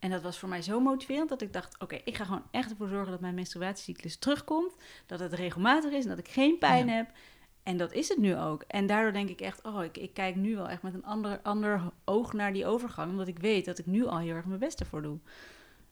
[0.00, 2.70] En dat was voor mij zo motiverend dat ik dacht, oké, ik ga gewoon echt
[2.70, 4.76] ervoor zorgen dat mijn menstruatiecyclus terugkomt.
[5.06, 6.92] Dat het regelmatig is en dat ik geen pijn Ja.
[6.92, 7.10] heb.
[7.62, 8.62] En dat is het nu ook.
[8.66, 11.40] En daardoor denk ik echt, oh, ik, ik kijk nu wel echt met een ander,
[11.42, 13.10] ander oog naar die overgang.
[13.10, 15.18] Omdat ik weet dat ik nu al heel erg mijn best ervoor doe.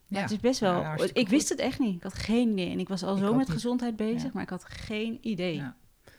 [0.07, 1.95] Ja, Het is best wel, ik wist het echt niet.
[1.97, 2.71] Ik had geen idee.
[2.71, 3.49] En ik was al Ik zo met niet.
[3.51, 4.31] gezondheid bezig, Ja.
[4.33, 5.55] maar ik had geen idee.
[5.55, 5.77] Ja.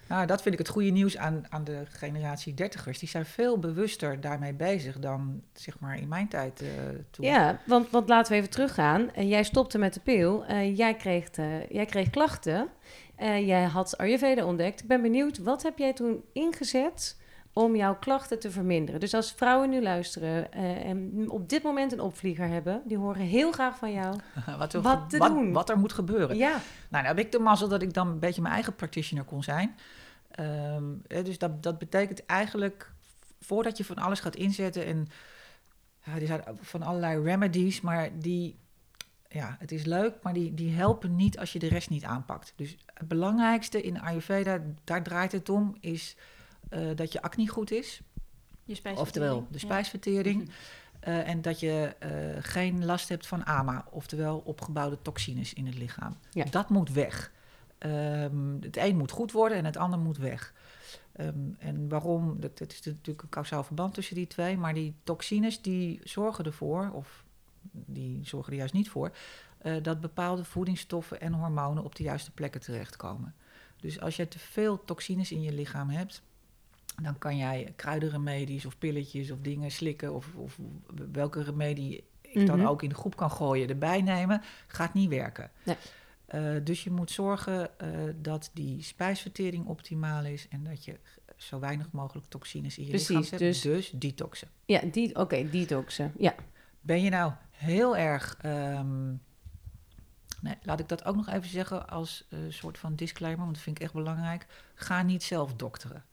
[0.09, 2.99] Nou, dat vind ik het goede nieuws aan, aan de generatie dertigers.
[2.99, 6.67] Die zijn veel bewuster daarmee bezig dan zeg maar in mijn tijd eh
[7.11, 7.25] toen.
[7.25, 9.13] Ja, want, want laten we even teruggaan.
[9.13, 10.45] Eh, jij stopte met de pil.
[10.45, 11.29] Eh, jij, kreeg
[11.69, 12.67] jij kreeg klachten.
[13.19, 14.81] Jij had Ayurveda ontdekt.
[14.81, 17.17] Ik ben benieuwd, wat heb jij toen ingezet
[17.53, 18.99] om jouw klachten te verminderen?
[18.99, 22.81] Dus als vrouwen nu luisteren en op dit moment een opvlieger hebben...
[22.85, 24.15] die horen heel graag van jou.
[24.59, 25.51] wat, er, Wat te wat, doen.
[25.51, 26.37] wat er moet gebeuren.
[26.37, 26.49] Ja,
[26.89, 29.43] Nou, nou heb ik de mazzel dat ik dan een beetje mijn eigen practitioner kon
[29.43, 29.75] zijn.
[30.39, 32.91] Ehm, hè, dus dat, dat betekent eigenlijk,
[33.39, 34.85] voordat je van alles gaat inzetten...
[34.85, 35.07] en
[36.03, 38.57] ja, er zijn van allerlei remedies, maar die...
[39.31, 42.53] Ja, het is leuk, maar die, die helpen niet als je de rest niet aanpakt.
[42.55, 46.15] Dus het belangrijkste in Ayurveda, daar draait het om, is
[46.69, 48.01] eh, dat je acne goed is.
[48.63, 48.81] Je.
[48.95, 49.59] Oftewel, de Ja.
[49.59, 50.49] spijsvertering.
[50.99, 55.77] Eh, en dat je eh, geen last hebt van AMA, oftewel opgebouwde toxines in het
[55.77, 56.17] lichaam.
[56.31, 56.45] Ja.
[56.49, 57.31] Dat moet weg.
[57.79, 60.53] Ehm, het een moet goed worden en het ander moet weg.
[61.11, 62.39] Ehm, en waarom?
[62.39, 64.57] Dat, dat is natuurlijk een kausaal verband tussen die twee.
[64.57, 67.23] Maar die toxines die zorgen ervoor, of
[67.71, 69.11] die zorgen er juist niet voor,
[69.57, 73.35] eh, dat bepaalde voedingsstoffen en hormonen op de juiste plekken terechtkomen.
[73.79, 76.21] Dus als je te veel toxines in je lichaam hebt,
[77.01, 80.57] dan kan jij kruidenremedies of pilletjes of dingen slikken of, of
[81.11, 82.67] welke remedie ik dan Mhm.
[82.67, 85.51] ook in de groep kan gooien, erbij nemen, gaat niet werken.
[85.63, 85.75] Nee.
[86.29, 90.99] Eh, dus je moet zorgen eh, dat die spijsvertering optimaal is en dat je
[91.37, 93.39] zo weinig mogelijk toxines in je lichaam zet.
[93.39, 94.47] dus- Dus, detoxen.
[94.65, 96.13] Ja, die, oké, detoxen.
[96.17, 96.35] Ja.
[96.81, 98.37] Ben je nou heel erg.
[98.41, 99.07] ehm,
[100.41, 103.63] nee, laat ik dat ook nog even zeggen als eh, soort van disclaimer, want dat
[103.63, 104.45] vind ik echt belangrijk.
[104.75, 106.03] Ga niet zelf dokteren.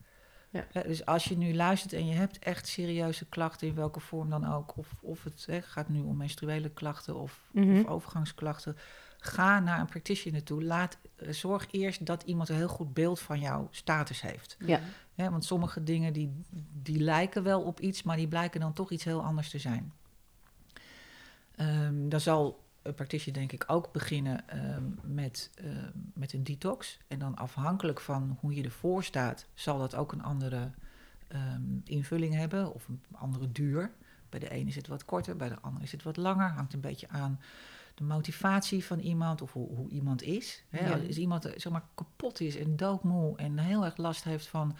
[0.50, 0.82] Ja.
[0.82, 4.52] Dus als je nu luistert en je hebt echt serieuze klachten, in welke vorm dan
[4.52, 7.78] ook, of, of het hè, gaat nu om menstruele klachten of, Mhm.
[7.78, 8.76] of overgangsklachten,
[9.18, 10.64] ga naar een practitioner toe.
[10.64, 14.56] Laat, eh, zorg eerst dat iemand een heel goed beeld van jouw status heeft.
[14.66, 14.80] Ja.
[15.14, 16.32] Want sommige dingen die,
[16.82, 19.92] die lijken wel op iets, maar die blijken dan toch iets heel anders te zijn.
[21.56, 26.98] Ehm dan zal een practitioner denk ik ook beginnen ehm, met, ehm, met een detox.
[27.08, 30.70] En dan afhankelijk van hoe je ervoor staat, zal dat ook een andere
[31.84, 33.90] invulling hebben of een andere duur.
[34.28, 36.48] Bij de ene is het wat korter, bij de andere is het wat langer.
[36.48, 37.40] Hangt een beetje aan
[37.96, 40.62] de motivatie van iemand of hoe, hoe iemand is.
[40.70, 40.98] Hè, Ja.
[41.06, 44.76] Als iemand eh, zeg maar, kapot is en doodmoe en heel erg last heeft van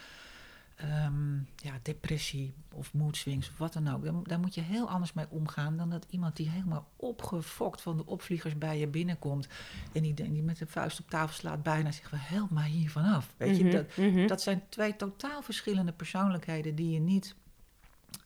[0.76, 4.04] ehm, ja, depressie of mood swings of wat dan ook.
[4.04, 7.96] Dan, daar moet je heel anders mee omgaan dan dat iemand die helemaal opgefokt van
[7.96, 9.48] de opvliegers bij je binnenkomt.
[9.92, 12.90] En die, die met de vuist op tafel slaat bijna zegt van help mij hier
[12.90, 13.34] vanaf.
[13.36, 14.26] Weet je, Mhm, dat, mhm.
[14.26, 17.34] dat zijn twee totaal verschillende persoonlijkheden die je niet,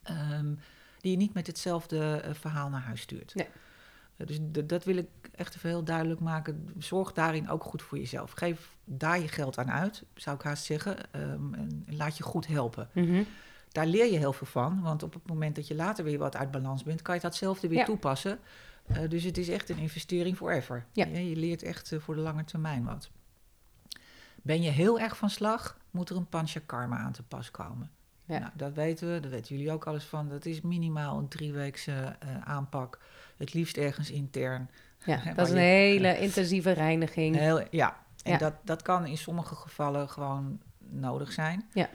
[0.03, 0.55] ehm,
[1.01, 3.35] die je niet met hetzelfde eh, verhaal naar huis stuurt.
[3.35, 3.47] Nee.
[4.25, 6.69] Dus dat wil ik echt even heel duidelijk maken.
[6.79, 8.31] Zorg daarin ook goed voor jezelf.
[8.33, 11.13] Geef daar je geld aan uit, zou ik haast zeggen.
[11.13, 12.89] ehm, en laat je goed helpen.
[12.95, 13.23] Mhm.
[13.73, 14.81] Daar leer je heel veel van.
[14.83, 17.69] Want op het moment dat je later weer wat uit balans bent, kan je datzelfde
[17.69, 17.85] weer Ja.
[17.85, 18.39] toepassen.
[18.87, 20.87] Eh, dus het is echt een investering forever.
[20.93, 21.07] Ja.
[21.07, 23.11] Je, je leert echt eh, voor de lange termijn wat.
[24.43, 27.91] Ben je heel erg van slag, moet er een panchakarma aan te pas komen.
[28.25, 28.39] Ja.
[28.39, 30.29] Nou, dat weten we, daar weten jullie ook alles van.
[30.29, 32.99] Dat is minimaal een drieweekse eh, aanpak.
[33.41, 34.71] Het liefst ergens intern.
[35.05, 37.37] Ja, dat is een je- hele intensieve reiniging.
[37.37, 38.39] Heel, ja, en Ja.
[38.39, 41.69] Dat, dat kan in sommige gevallen gewoon nodig zijn.
[41.73, 41.91] Ja.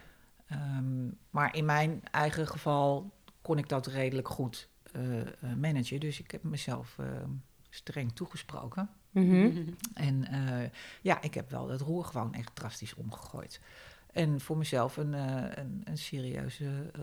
[0.47, 5.27] Ehm, maar in mijn eigen geval kon ik dat redelijk goed eh, eh,
[5.57, 5.99] managen.
[5.99, 7.29] Dus ik heb mezelf ehm,
[7.69, 8.89] streng toegesproken.
[9.11, 9.49] Mhm.
[9.93, 10.69] En eh,
[11.01, 13.59] ja, ik heb wel het roer gewoon echt drastisch omgegooid.
[14.11, 15.13] En voor mezelf een,
[15.59, 17.01] een, een serieuze eh,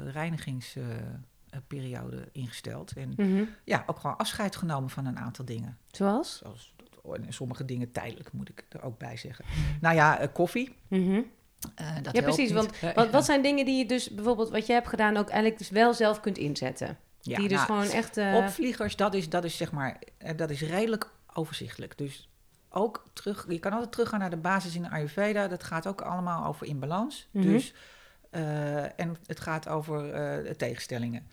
[1.52, 2.92] reinigingsperiode ingesteld.
[2.92, 3.44] En Mhm.
[3.64, 5.78] ja, ook gewoon afscheid genomen van een aantal dingen.
[5.90, 6.38] Zoals?
[6.38, 6.74] Zoals
[7.12, 9.44] en sommige dingen tijdelijk, moet ik er ook bij zeggen.
[9.80, 10.76] Nou ja, eh, koffie.
[10.88, 11.20] Mhm.
[11.74, 12.38] eh, dat Ja, precies.
[12.38, 12.52] niet.
[12.52, 15.28] Want Eh, wat, wat zijn dingen die je dus bijvoorbeeld, wat je hebt gedaan, ook
[15.28, 16.98] eigenlijk dus wel zelf kunt inzetten?
[17.20, 18.16] ja, die dus nou, gewoon echt.
[18.16, 21.98] eh, Opvliegers, dat is, dat is zeg maar, eh, dat is redelijk overzichtelijk.
[21.98, 22.28] Dus
[22.68, 25.48] ook terug, je kan altijd teruggaan naar de basis in de Ayurveda.
[25.48, 27.28] Dat gaat ook allemaal over imbalans.
[27.30, 27.46] Mhm.
[27.46, 27.74] Dus,
[28.33, 31.27] eh, en het gaat over eh, tegenstellingen.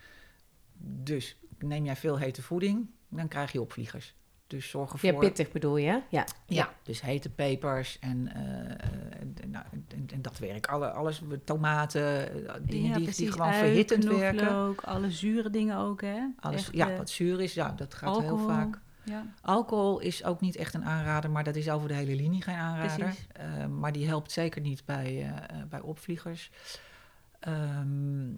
[0.78, 4.14] Dus neem jij veel hete voeding, dan krijg je opvliegers.
[4.46, 5.12] Dus zorg ervoor...
[5.12, 6.02] ja, pittig bedoel je?
[6.08, 6.24] Ja.
[6.46, 10.66] Ja, dus hete pepers en, eh, en, nou, en, en dat werk.
[10.66, 12.28] Alle, alles, tomaten,
[12.66, 14.46] dingen Ja, die, die gewoon Ui, verhittend werken.
[14.46, 16.26] knoflook, alle zure dingen ook, hè?
[16.40, 18.36] Alles, Echt, ja, wat zuur is, ja, dat gaat alcohol.
[18.36, 18.80] heel vaak.
[19.04, 19.26] Ja.
[19.40, 22.54] Alcohol is ook niet echt een aanrader, maar dat is over de hele linie geen
[22.54, 22.96] aanrader.
[22.96, 23.26] Precies.
[23.32, 26.50] Eh, maar die helpt zeker niet bij, eh, bij opvliegers.
[27.40, 28.30] Ehm,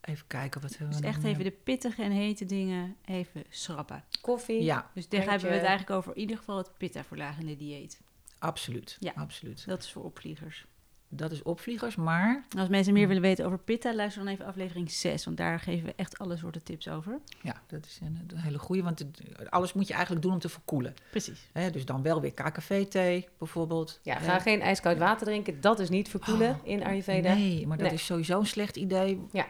[0.00, 4.04] even kijken wat hebben Dus we echt even de pittige en hete dingen even schrappen.
[4.20, 4.62] Koffie.
[4.62, 8.00] Ja, Dus daar hebben we het eigenlijk over in ieder geval het pitta-verlagende dieet.
[8.38, 8.96] absoluut.
[9.00, 9.12] Ja.
[9.16, 9.66] absoluut.
[9.66, 10.66] Dat is voor opvliegers.
[11.10, 14.90] Dat is opvliegers, maar Als mensen meer willen weten over pitta, luister dan even aflevering
[14.90, 17.18] 6, want daar geven we echt alle soorten tips over.
[17.42, 20.38] ja, dat is een, een hele goede, want het- alles moet je eigenlijk doen om
[20.38, 20.94] te verkoelen.
[21.10, 21.48] Precies.
[21.52, 24.00] Hè, dus dan wel weer KKV-thee bijvoorbeeld.
[24.02, 25.60] Ja, ga geen ijskoud water drinken.
[25.60, 27.34] Dat is niet verkoelen Oh, in Ayurveda.
[27.34, 27.94] Nee, maar dat Nee.
[27.96, 29.20] is sowieso een slecht idee.
[29.32, 29.46] Ja.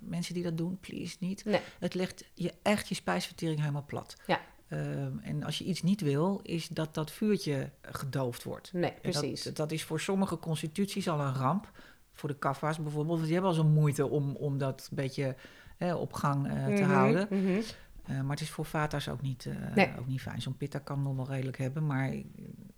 [0.00, 1.44] Mensen die dat doen, please niet.
[1.44, 1.60] Nee.
[1.78, 4.16] Het legt je echt je spijsvertering helemaal plat.
[4.26, 4.40] Ja.
[4.68, 8.72] Ehm, en als je iets niet wil, is dat dat vuurtje gedoofd wordt.
[8.72, 9.42] Nee, precies.
[9.42, 11.70] Dat, dat is voor sommige constituties al een ramp.
[12.12, 13.22] Voor de kaffa's bijvoorbeeld.
[13.22, 15.36] Die hebben al zo'n moeite om, om dat een beetje
[15.76, 17.26] hè, op gang eh, te Mhm, houden.
[17.30, 17.60] mhm.
[18.06, 19.92] Eh, maar het is voor vata's ook niet, eh, Nee.
[19.98, 20.42] ook niet fijn.
[20.42, 22.24] Zo'n pitta kan nog wel redelijk hebben, maar eh,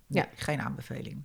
[0.07, 0.27] Ja.
[0.35, 1.23] geen aanbeveling.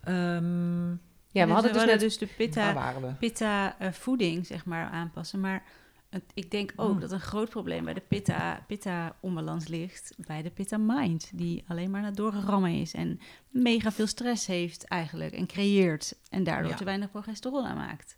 [0.00, 0.90] Ehm,
[1.34, 2.00] Ja, we hadden dus net...
[2.00, 5.40] dus de pitta, pitta eh, voeding, zeg maar, aanpassen.
[5.40, 5.62] Maar
[6.34, 7.00] ik denk ook Hmm.
[7.00, 11.30] dat een groot probleem bij de pitta, pitta onbalans ligt bij de pitta mind.
[11.34, 16.14] Die alleen maar naar het doorrammen is en mega veel stress heeft eigenlijk en creëert.
[16.30, 16.76] En daardoor Ja.
[16.76, 18.16] te weinig progesteron aanmaakt.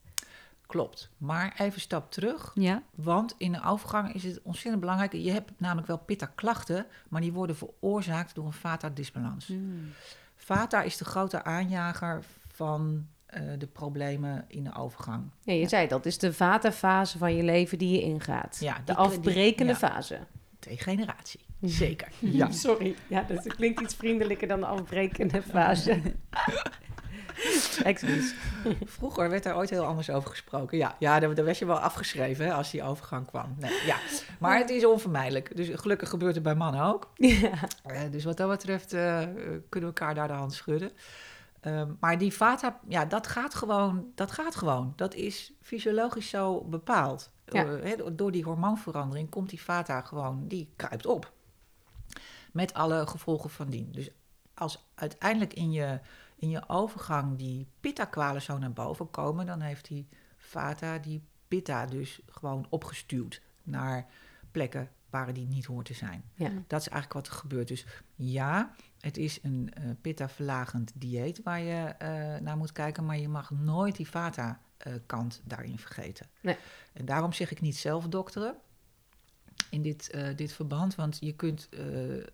[0.67, 1.11] Klopt.
[1.19, 2.51] Maar even een stap terug.
[2.55, 5.13] Ja, Want in de overgang is het ontzettend belangrijk.
[5.13, 9.47] Je hebt namelijk wel pitta-klachten, maar die worden veroorzaakt door een vata-disbalans.
[9.47, 9.89] Hmm.
[10.37, 13.07] Vata is de grote aanjager van
[13.59, 15.31] de problemen in de overgang.
[15.43, 18.57] Ja, je zei dat is de vatenfase van je leven die je ingaat.
[18.61, 20.19] Ja, de afbrekende die- fase.
[20.59, 21.41] degeneratie.
[21.61, 22.09] Zeker.
[22.21, 22.51] Ja.
[22.51, 26.01] Sorry, ja, dat klinkt iets vriendelijker dan de afbrekende fase.
[27.85, 28.35] Excuus.
[28.85, 30.79] Vroeger werd daar ooit heel anders over gesproken.
[30.79, 33.55] Ja, ja daar, werd je wel afgeschreven hè, als die overgang kwam.
[33.59, 33.97] Nee, ja.
[34.39, 35.57] Maar het is onvermijdelijk.
[35.57, 37.13] Dus gelukkig gebeurt het bij mannen ook.
[37.17, 37.51] Ja.
[37.85, 39.19] Eh, dus wat dat betreft eh,
[39.69, 40.91] kunnen we elkaar daar de hand schudden.
[41.65, 44.13] Ehm, maar die vata, ja, dat gaat gewoon.
[44.15, 44.93] Dat gaat gewoon.
[44.97, 47.31] Dat is fysiologisch zo bepaald.
[47.47, 47.77] Ja.
[47.77, 51.33] Eh, door die hormoonverandering komt die vata gewoon, die kruipt op.
[52.53, 53.93] Met alle gevolgen van dien.
[53.93, 54.11] Dus
[54.55, 56.01] als uiteindelijk in je,
[56.37, 61.87] in je overgang die pitta-kwalen zo naar boven komen, dan heeft die vata die pitta
[61.87, 64.07] dus gewoon opgestuwd naar
[64.51, 64.91] plekken
[65.23, 66.25] waar die niet hoort te zijn.
[66.35, 66.51] Ja.
[66.67, 67.69] Dat is eigenlijk wat er gebeurt.
[67.69, 73.19] Dus ja, het is een eh pitta-verlagend dieet waar je eh, naar moet kijken, maar
[73.19, 76.27] je mag nooit die vata-kant daarin vergeten.
[76.41, 76.57] Nee.
[76.93, 78.57] En daarom zeg ik niet zelf dokteren
[79.71, 82.25] in dit, eh, dit verband, want je kunt eh, eh,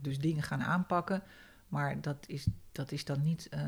[0.00, 1.22] dus dingen gaan aanpakken,
[1.70, 3.60] maar dat is, dat is dan niet eh,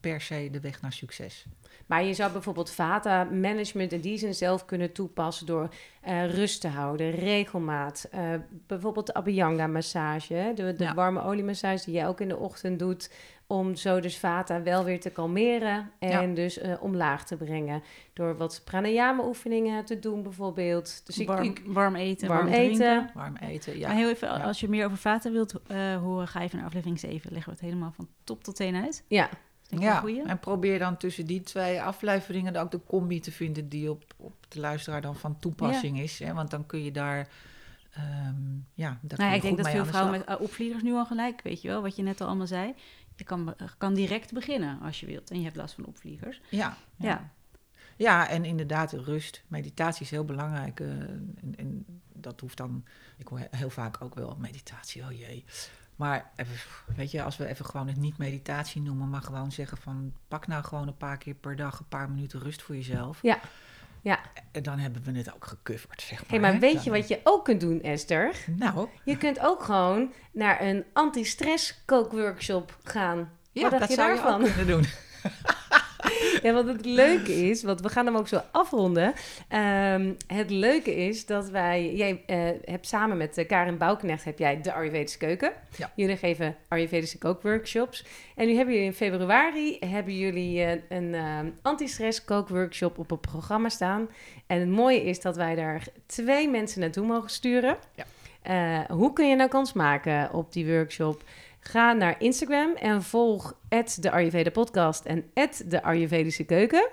[0.00, 1.46] per se de weg naar succes.
[1.86, 6.68] Maar je zou bijvoorbeeld vata-management in die zin zelf kunnen toepassen door eh, rust te
[6.68, 8.08] houden, regelmaat.
[8.10, 8.34] eh,
[8.66, 10.94] bijvoorbeeld de Abhyanga-massage, hè, de, de Ja.
[10.94, 13.10] warme oliemassage die jij ook in de ochtend doet,
[13.48, 16.34] om zo dus vata wel weer te kalmeren en Ja.
[16.34, 17.82] dus eh, omlaag te brengen.
[18.12, 21.06] Door wat pranayama-oefeningen te doen bijvoorbeeld.
[21.06, 22.74] Dus ik, warm, ik- warm eten, warm warm, eten.
[22.76, 23.10] drinken.
[23.14, 23.86] Warm eten, ja.
[23.88, 24.34] Maar heel even, Ja.
[24.44, 27.32] als je meer over vaten wilt eh, horen, ga even naar aflevering 7.
[27.32, 29.04] Leggen we het helemaal van top tot teen uit.
[29.08, 29.28] ja,
[29.68, 33.90] Ja, en probeer dan tussen die twee afleveringen dan ook de combi te vinden die
[33.90, 36.18] op, op de luisteraar dan van toepassing is.
[36.18, 36.32] Hè?
[36.34, 37.28] Want dan kun je daar,
[37.92, 38.34] ehm,
[38.74, 41.62] ja, daar Nou, ik denk dat veel vrouwen met uh, opvliegers nu al gelijk, weet
[41.62, 42.74] je wel, wat je net al allemaal zei.
[43.16, 46.40] Je kan, kan direct beginnen als je wilt en je hebt last van opvliegers.
[46.50, 47.08] Ja, ja.
[47.08, 47.30] Ja.
[47.96, 48.28] ja.
[48.28, 50.80] en inderdaad, rust, meditatie is heel belangrijk.
[50.80, 52.84] eh, en, en dat hoeft dan,
[53.16, 55.44] ik hoor heel vaak ook wel meditatie, oh jee.
[55.96, 56.54] Maar even,
[56.96, 60.46] weet je, als we even gewoon het niet meditatie noemen, maar gewoon zeggen van pak
[60.46, 63.22] nou gewoon een paar keer per dag een paar minuten rust voor jezelf.
[63.22, 63.40] Ja,
[64.06, 64.20] ja.
[64.52, 66.28] En dan hebben we het ook gecoverd, zeg maar.
[66.30, 66.58] Hey, maar hè.
[66.58, 68.34] weet je wat je ook kunt doen, Esther?
[68.46, 73.30] Nou, Je kunt ook gewoon naar een anti-stress kookworkshop gaan.
[73.52, 74.40] ja, Wat dacht dat je zou daarvan?
[74.40, 74.86] je ook kunnen doen.
[76.46, 79.14] Ja, want het leuke is, want we gaan hem ook zo afronden.
[79.48, 84.38] Ehm, het leuke is dat wij, jij eh, hebt samen met eh, Karin Bouwknecht heb
[84.38, 85.52] jij de Ayurvedische keuken.
[85.76, 85.92] Ja.
[85.96, 88.04] Jullie geven Ayurvedische kookworkshops.
[88.36, 91.14] En nu hebben jullie in februari hebben jullie eh, een
[91.62, 94.08] anti-stress kookworkshop op het programma staan.
[94.46, 97.76] En het mooie is dat wij daar twee mensen naartoe mogen sturen.
[97.94, 98.04] Ja.
[98.88, 101.22] Hoe kun je nou kans maken op die workshop?
[101.70, 103.54] Ga naar Instagram en volg
[104.00, 105.30] de Ayurveda podcast en
[105.66, 106.88] de Ayurvedische keuken.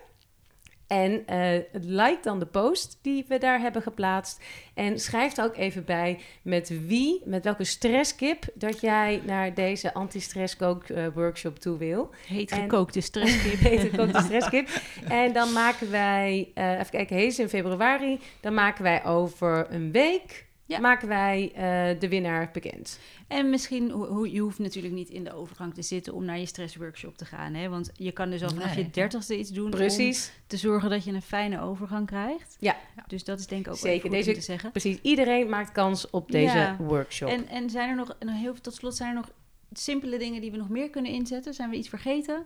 [0.88, 4.44] En eh, like dan de post die we daar hebben geplaatst.
[4.74, 9.94] En schrijf er ook even bij met wie, met welke stresskip, dat jij naar deze
[9.94, 12.10] anti-stress kook eh, workshop toe wil.
[12.28, 13.60] Heet En- gekookte stresskip.
[13.70, 14.70] Heet het ook de stresskip.
[15.08, 18.20] En dan maken wij, eh, even kijken, heet in februari.
[18.40, 20.80] Dan maken wij over een week, Ja.
[20.80, 23.00] maken wij eh, de winnaar bekend.
[23.28, 26.40] En misschien, ho- ho- je hoeft natuurlijk niet in de overgang te zitten om naar
[26.40, 27.54] je stressworkshop te gaan.
[27.54, 27.70] Hè?
[27.70, 28.84] Want je kan dus al vanaf Nee.
[28.86, 30.32] je dertigste iets doen om Precies.
[30.48, 32.56] te zorgen dat je een fijne overgang krijgt.
[32.60, 32.76] Ja.
[33.08, 34.10] Dus dat is denk ik ook Zeker.
[34.10, 34.72] Deze- om te zeggen.
[34.72, 35.00] Precies.
[35.02, 36.76] Iedereen maakt kans op deze Ja.
[36.80, 37.30] workshop.
[37.30, 39.32] En, en zijn er nog, en heel, tot slot, zijn er nog
[39.74, 41.54] simpele dingen die we nog meer kunnen inzetten?
[41.54, 42.44] Zijn we iets vergeten?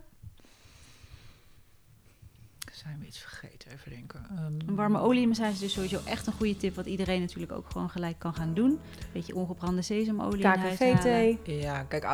[2.78, 3.72] Zijn we iets vergeten?
[3.72, 4.22] Even denken.
[4.30, 7.70] Ehm, Een warme oliemassage is dus sowieso echt een goede tip, wat iedereen natuurlijk ook
[7.72, 8.80] gewoon gelijk kan gaan doen.
[9.14, 10.44] Beetje ongebrande sesamolie.
[10.44, 11.40] KKV-thee.
[11.44, 12.06] Ja, kijk,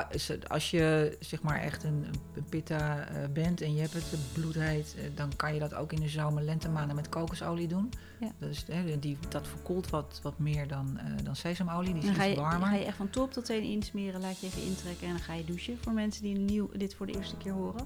[0.48, 4.96] als- je zeg maar echt een, een pitta eh, bent en je hebt het bloedheet,
[4.98, 7.92] eh, dan kan je dat ook in de zomer, lentemaanden met kokosolie doen.
[8.20, 8.32] Ja.
[8.40, 12.06] Dat, is, hè, die, dat verkoelt wat, wat meer dan, eh, dan sesamolie, die is
[12.06, 12.68] Dan ga iets je, warmer.
[12.68, 15.34] ga je echt van top tot teen insmeren, laat je even intrekken en dan ga
[15.34, 15.78] je douchen.
[15.82, 17.86] Voor mensen die nieuw, dit voor de eerste keer horen.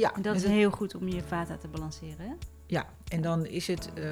[0.00, 2.26] Ja, En dat is heel goed om je vata te balanceren.
[2.26, 2.32] Hè?
[2.66, 4.04] ja, en dan is het, eh,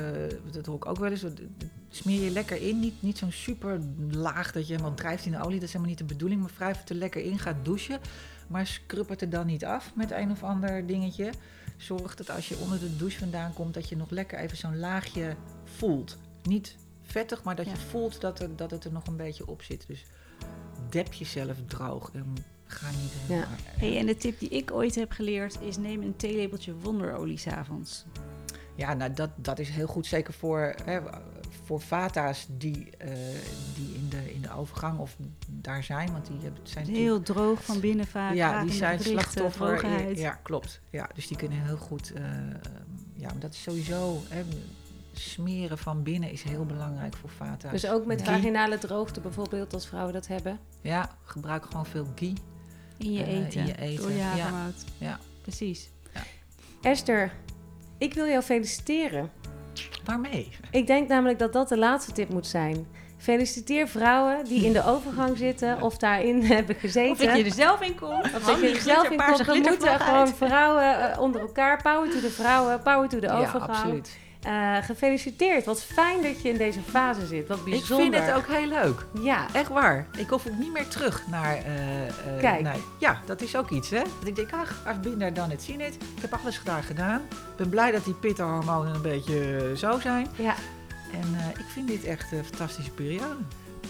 [0.51, 1.41] dat hoor ik ook wel eens, dat
[1.89, 2.81] smeer je lekker in.
[2.81, 5.89] Niet, niet zo'n super laag dat je helemaal drijft in de olie, dat is helemaal
[5.89, 6.41] niet de bedoeling.
[6.41, 8.01] Maar wrijf het er lekker in, ga douchen.
[8.49, 11.33] Maar scrub het er dan niet af met een of ander dingetje.
[11.77, 14.79] Zorg dat als je onder de douche vandaan komt, dat je nog lekker even zo'n
[14.79, 16.19] laagje voelt.
[16.43, 17.73] Niet vettig, maar dat Ja.
[17.73, 19.85] je voelt dat, er, dat het er nog een beetje op zit.
[19.87, 20.05] Dus
[20.91, 22.35] dep jezelf droog en
[22.71, 23.49] ga niet helemaal...
[23.65, 28.05] Hey, en de tip die ik ooit heb geleerd is neem een theelepeltje wonderolie s'avonds.
[28.75, 30.07] Ja, nou dat, dat is heel goed.
[30.07, 31.01] Zeker voor, hè,
[31.65, 33.11] voor vata's die, eh,
[33.75, 35.17] die in, de, in de overgang of
[35.49, 36.13] daar zijn.
[36.13, 38.35] Want die zijn Heel droog van binnen vaak.
[38.35, 39.79] ja, die zijn slachtoffer.
[39.79, 40.19] droogheid.
[40.19, 40.81] Ja, klopt.
[40.91, 42.13] Ja, dus die kunnen heel goed.
[42.13, 42.55] eh, ehm,
[43.15, 44.23] ja, maar dat is sowieso.
[44.29, 44.43] Hè,
[45.13, 47.81] smeren van binnen is heel belangrijk voor vaathuis.
[47.81, 50.59] Dus ook met vaginale droogte bijvoorbeeld, als vrouwen dat hebben.
[50.81, 52.33] Ja, gebruik gewoon veel ghee.
[52.99, 53.61] In je Eh, eten.
[53.61, 54.23] in je eten, Door je ja.
[54.25, 54.85] havermout.
[54.99, 55.19] Ja.
[55.43, 55.89] Precies.
[56.83, 57.33] Esther,
[57.99, 59.31] ik wil jou feliciteren.
[60.05, 60.49] Waarmee?
[60.71, 62.87] Ik denk namelijk dat dat de laatste tip moet zijn.
[63.17, 67.11] Feliciteer vrouwen die in de overgang zitten of daarin hebben gezeten.
[67.13, 68.25] Of dat je er zelf in komt.
[68.25, 69.47] Of dat je er zelf in komt.
[69.47, 71.83] We moeten gewoon vrouwen eh, onder elkaar.
[71.83, 73.63] Power to de vrouwen, power to de Ja, overgang.
[73.71, 74.19] absoluut.
[74.43, 75.65] Eh, gefeliciteerd.
[75.65, 77.49] Wat fijn dat je in deze fase zit.
[77.49, 78.13] Wat Ik bijzonder.
[78.13, 79.07] vind het ook heel leuk.
[79.23, 80.07] Ja, Echt waar.
[80.17, 81.57] Ik hoef ook niet meer terug naar...
[81.57, 81.63] eh,
[82.41, 82.61] Kijk.
[82.61, 84.03] naar- ja, dat is ook iets, hè.
[84.19, 85.95] Dat ik denk, ach, I've been there, done it, seen it.
[85.95, 87.21] Ik heb alles gedaan gedaan.
[87.31, 90.27] Ik ben blij dat die pittenhormonen een beetje zo zijn.
[90.37, 90.55] ja.
[91.13, 93.37] En ik vind dit echt een fantastische periode.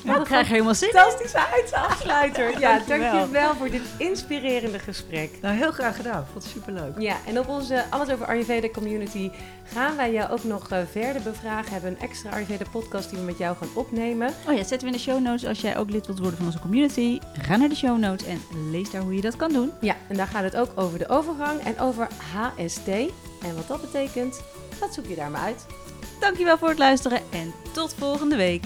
[0.05, 0.95] Ja, ik krijg helemaal zin in.
[0.95, 2.61] Fantastische afsluiter.
[2.61, 3.13] Ja, Dankjewel.
[3.13, 5.31] dankjewel voor dit inspirerende gesprek.
[5.43, 6.27] Nou, heel graag gedaan.
[6.33, 6.93] Vond het superleuk.
[6.99, 9.31] Ja, en op onze Alles over Ayurveda community
[9.73, 11.65] gaan wij jou ook nog eh, verder bevragen.
[11.65, 14.29] We hebben een extra Ayurveda podcast die we met jou gaan opnemen.
[14.49, 16.47] Oh ja, zetten we in de show notes als jij ook lid wilt worden van
[16.47, 17.19] onze community.
[17.43, 18.41] Ga naar de show notes en
[18.71, 19.73] lees daar hoe je dat kan doen.
[19.81, 22.89] Ja, en daar gaat het ook over de overgang en over HST.
[23.43, 24.41] En wat dat betekent,
[24.81, 25.67] dat zoek je daar maar uit.
[26.21, 28.65] Dankjewel voor het luisteren en tot volgende week.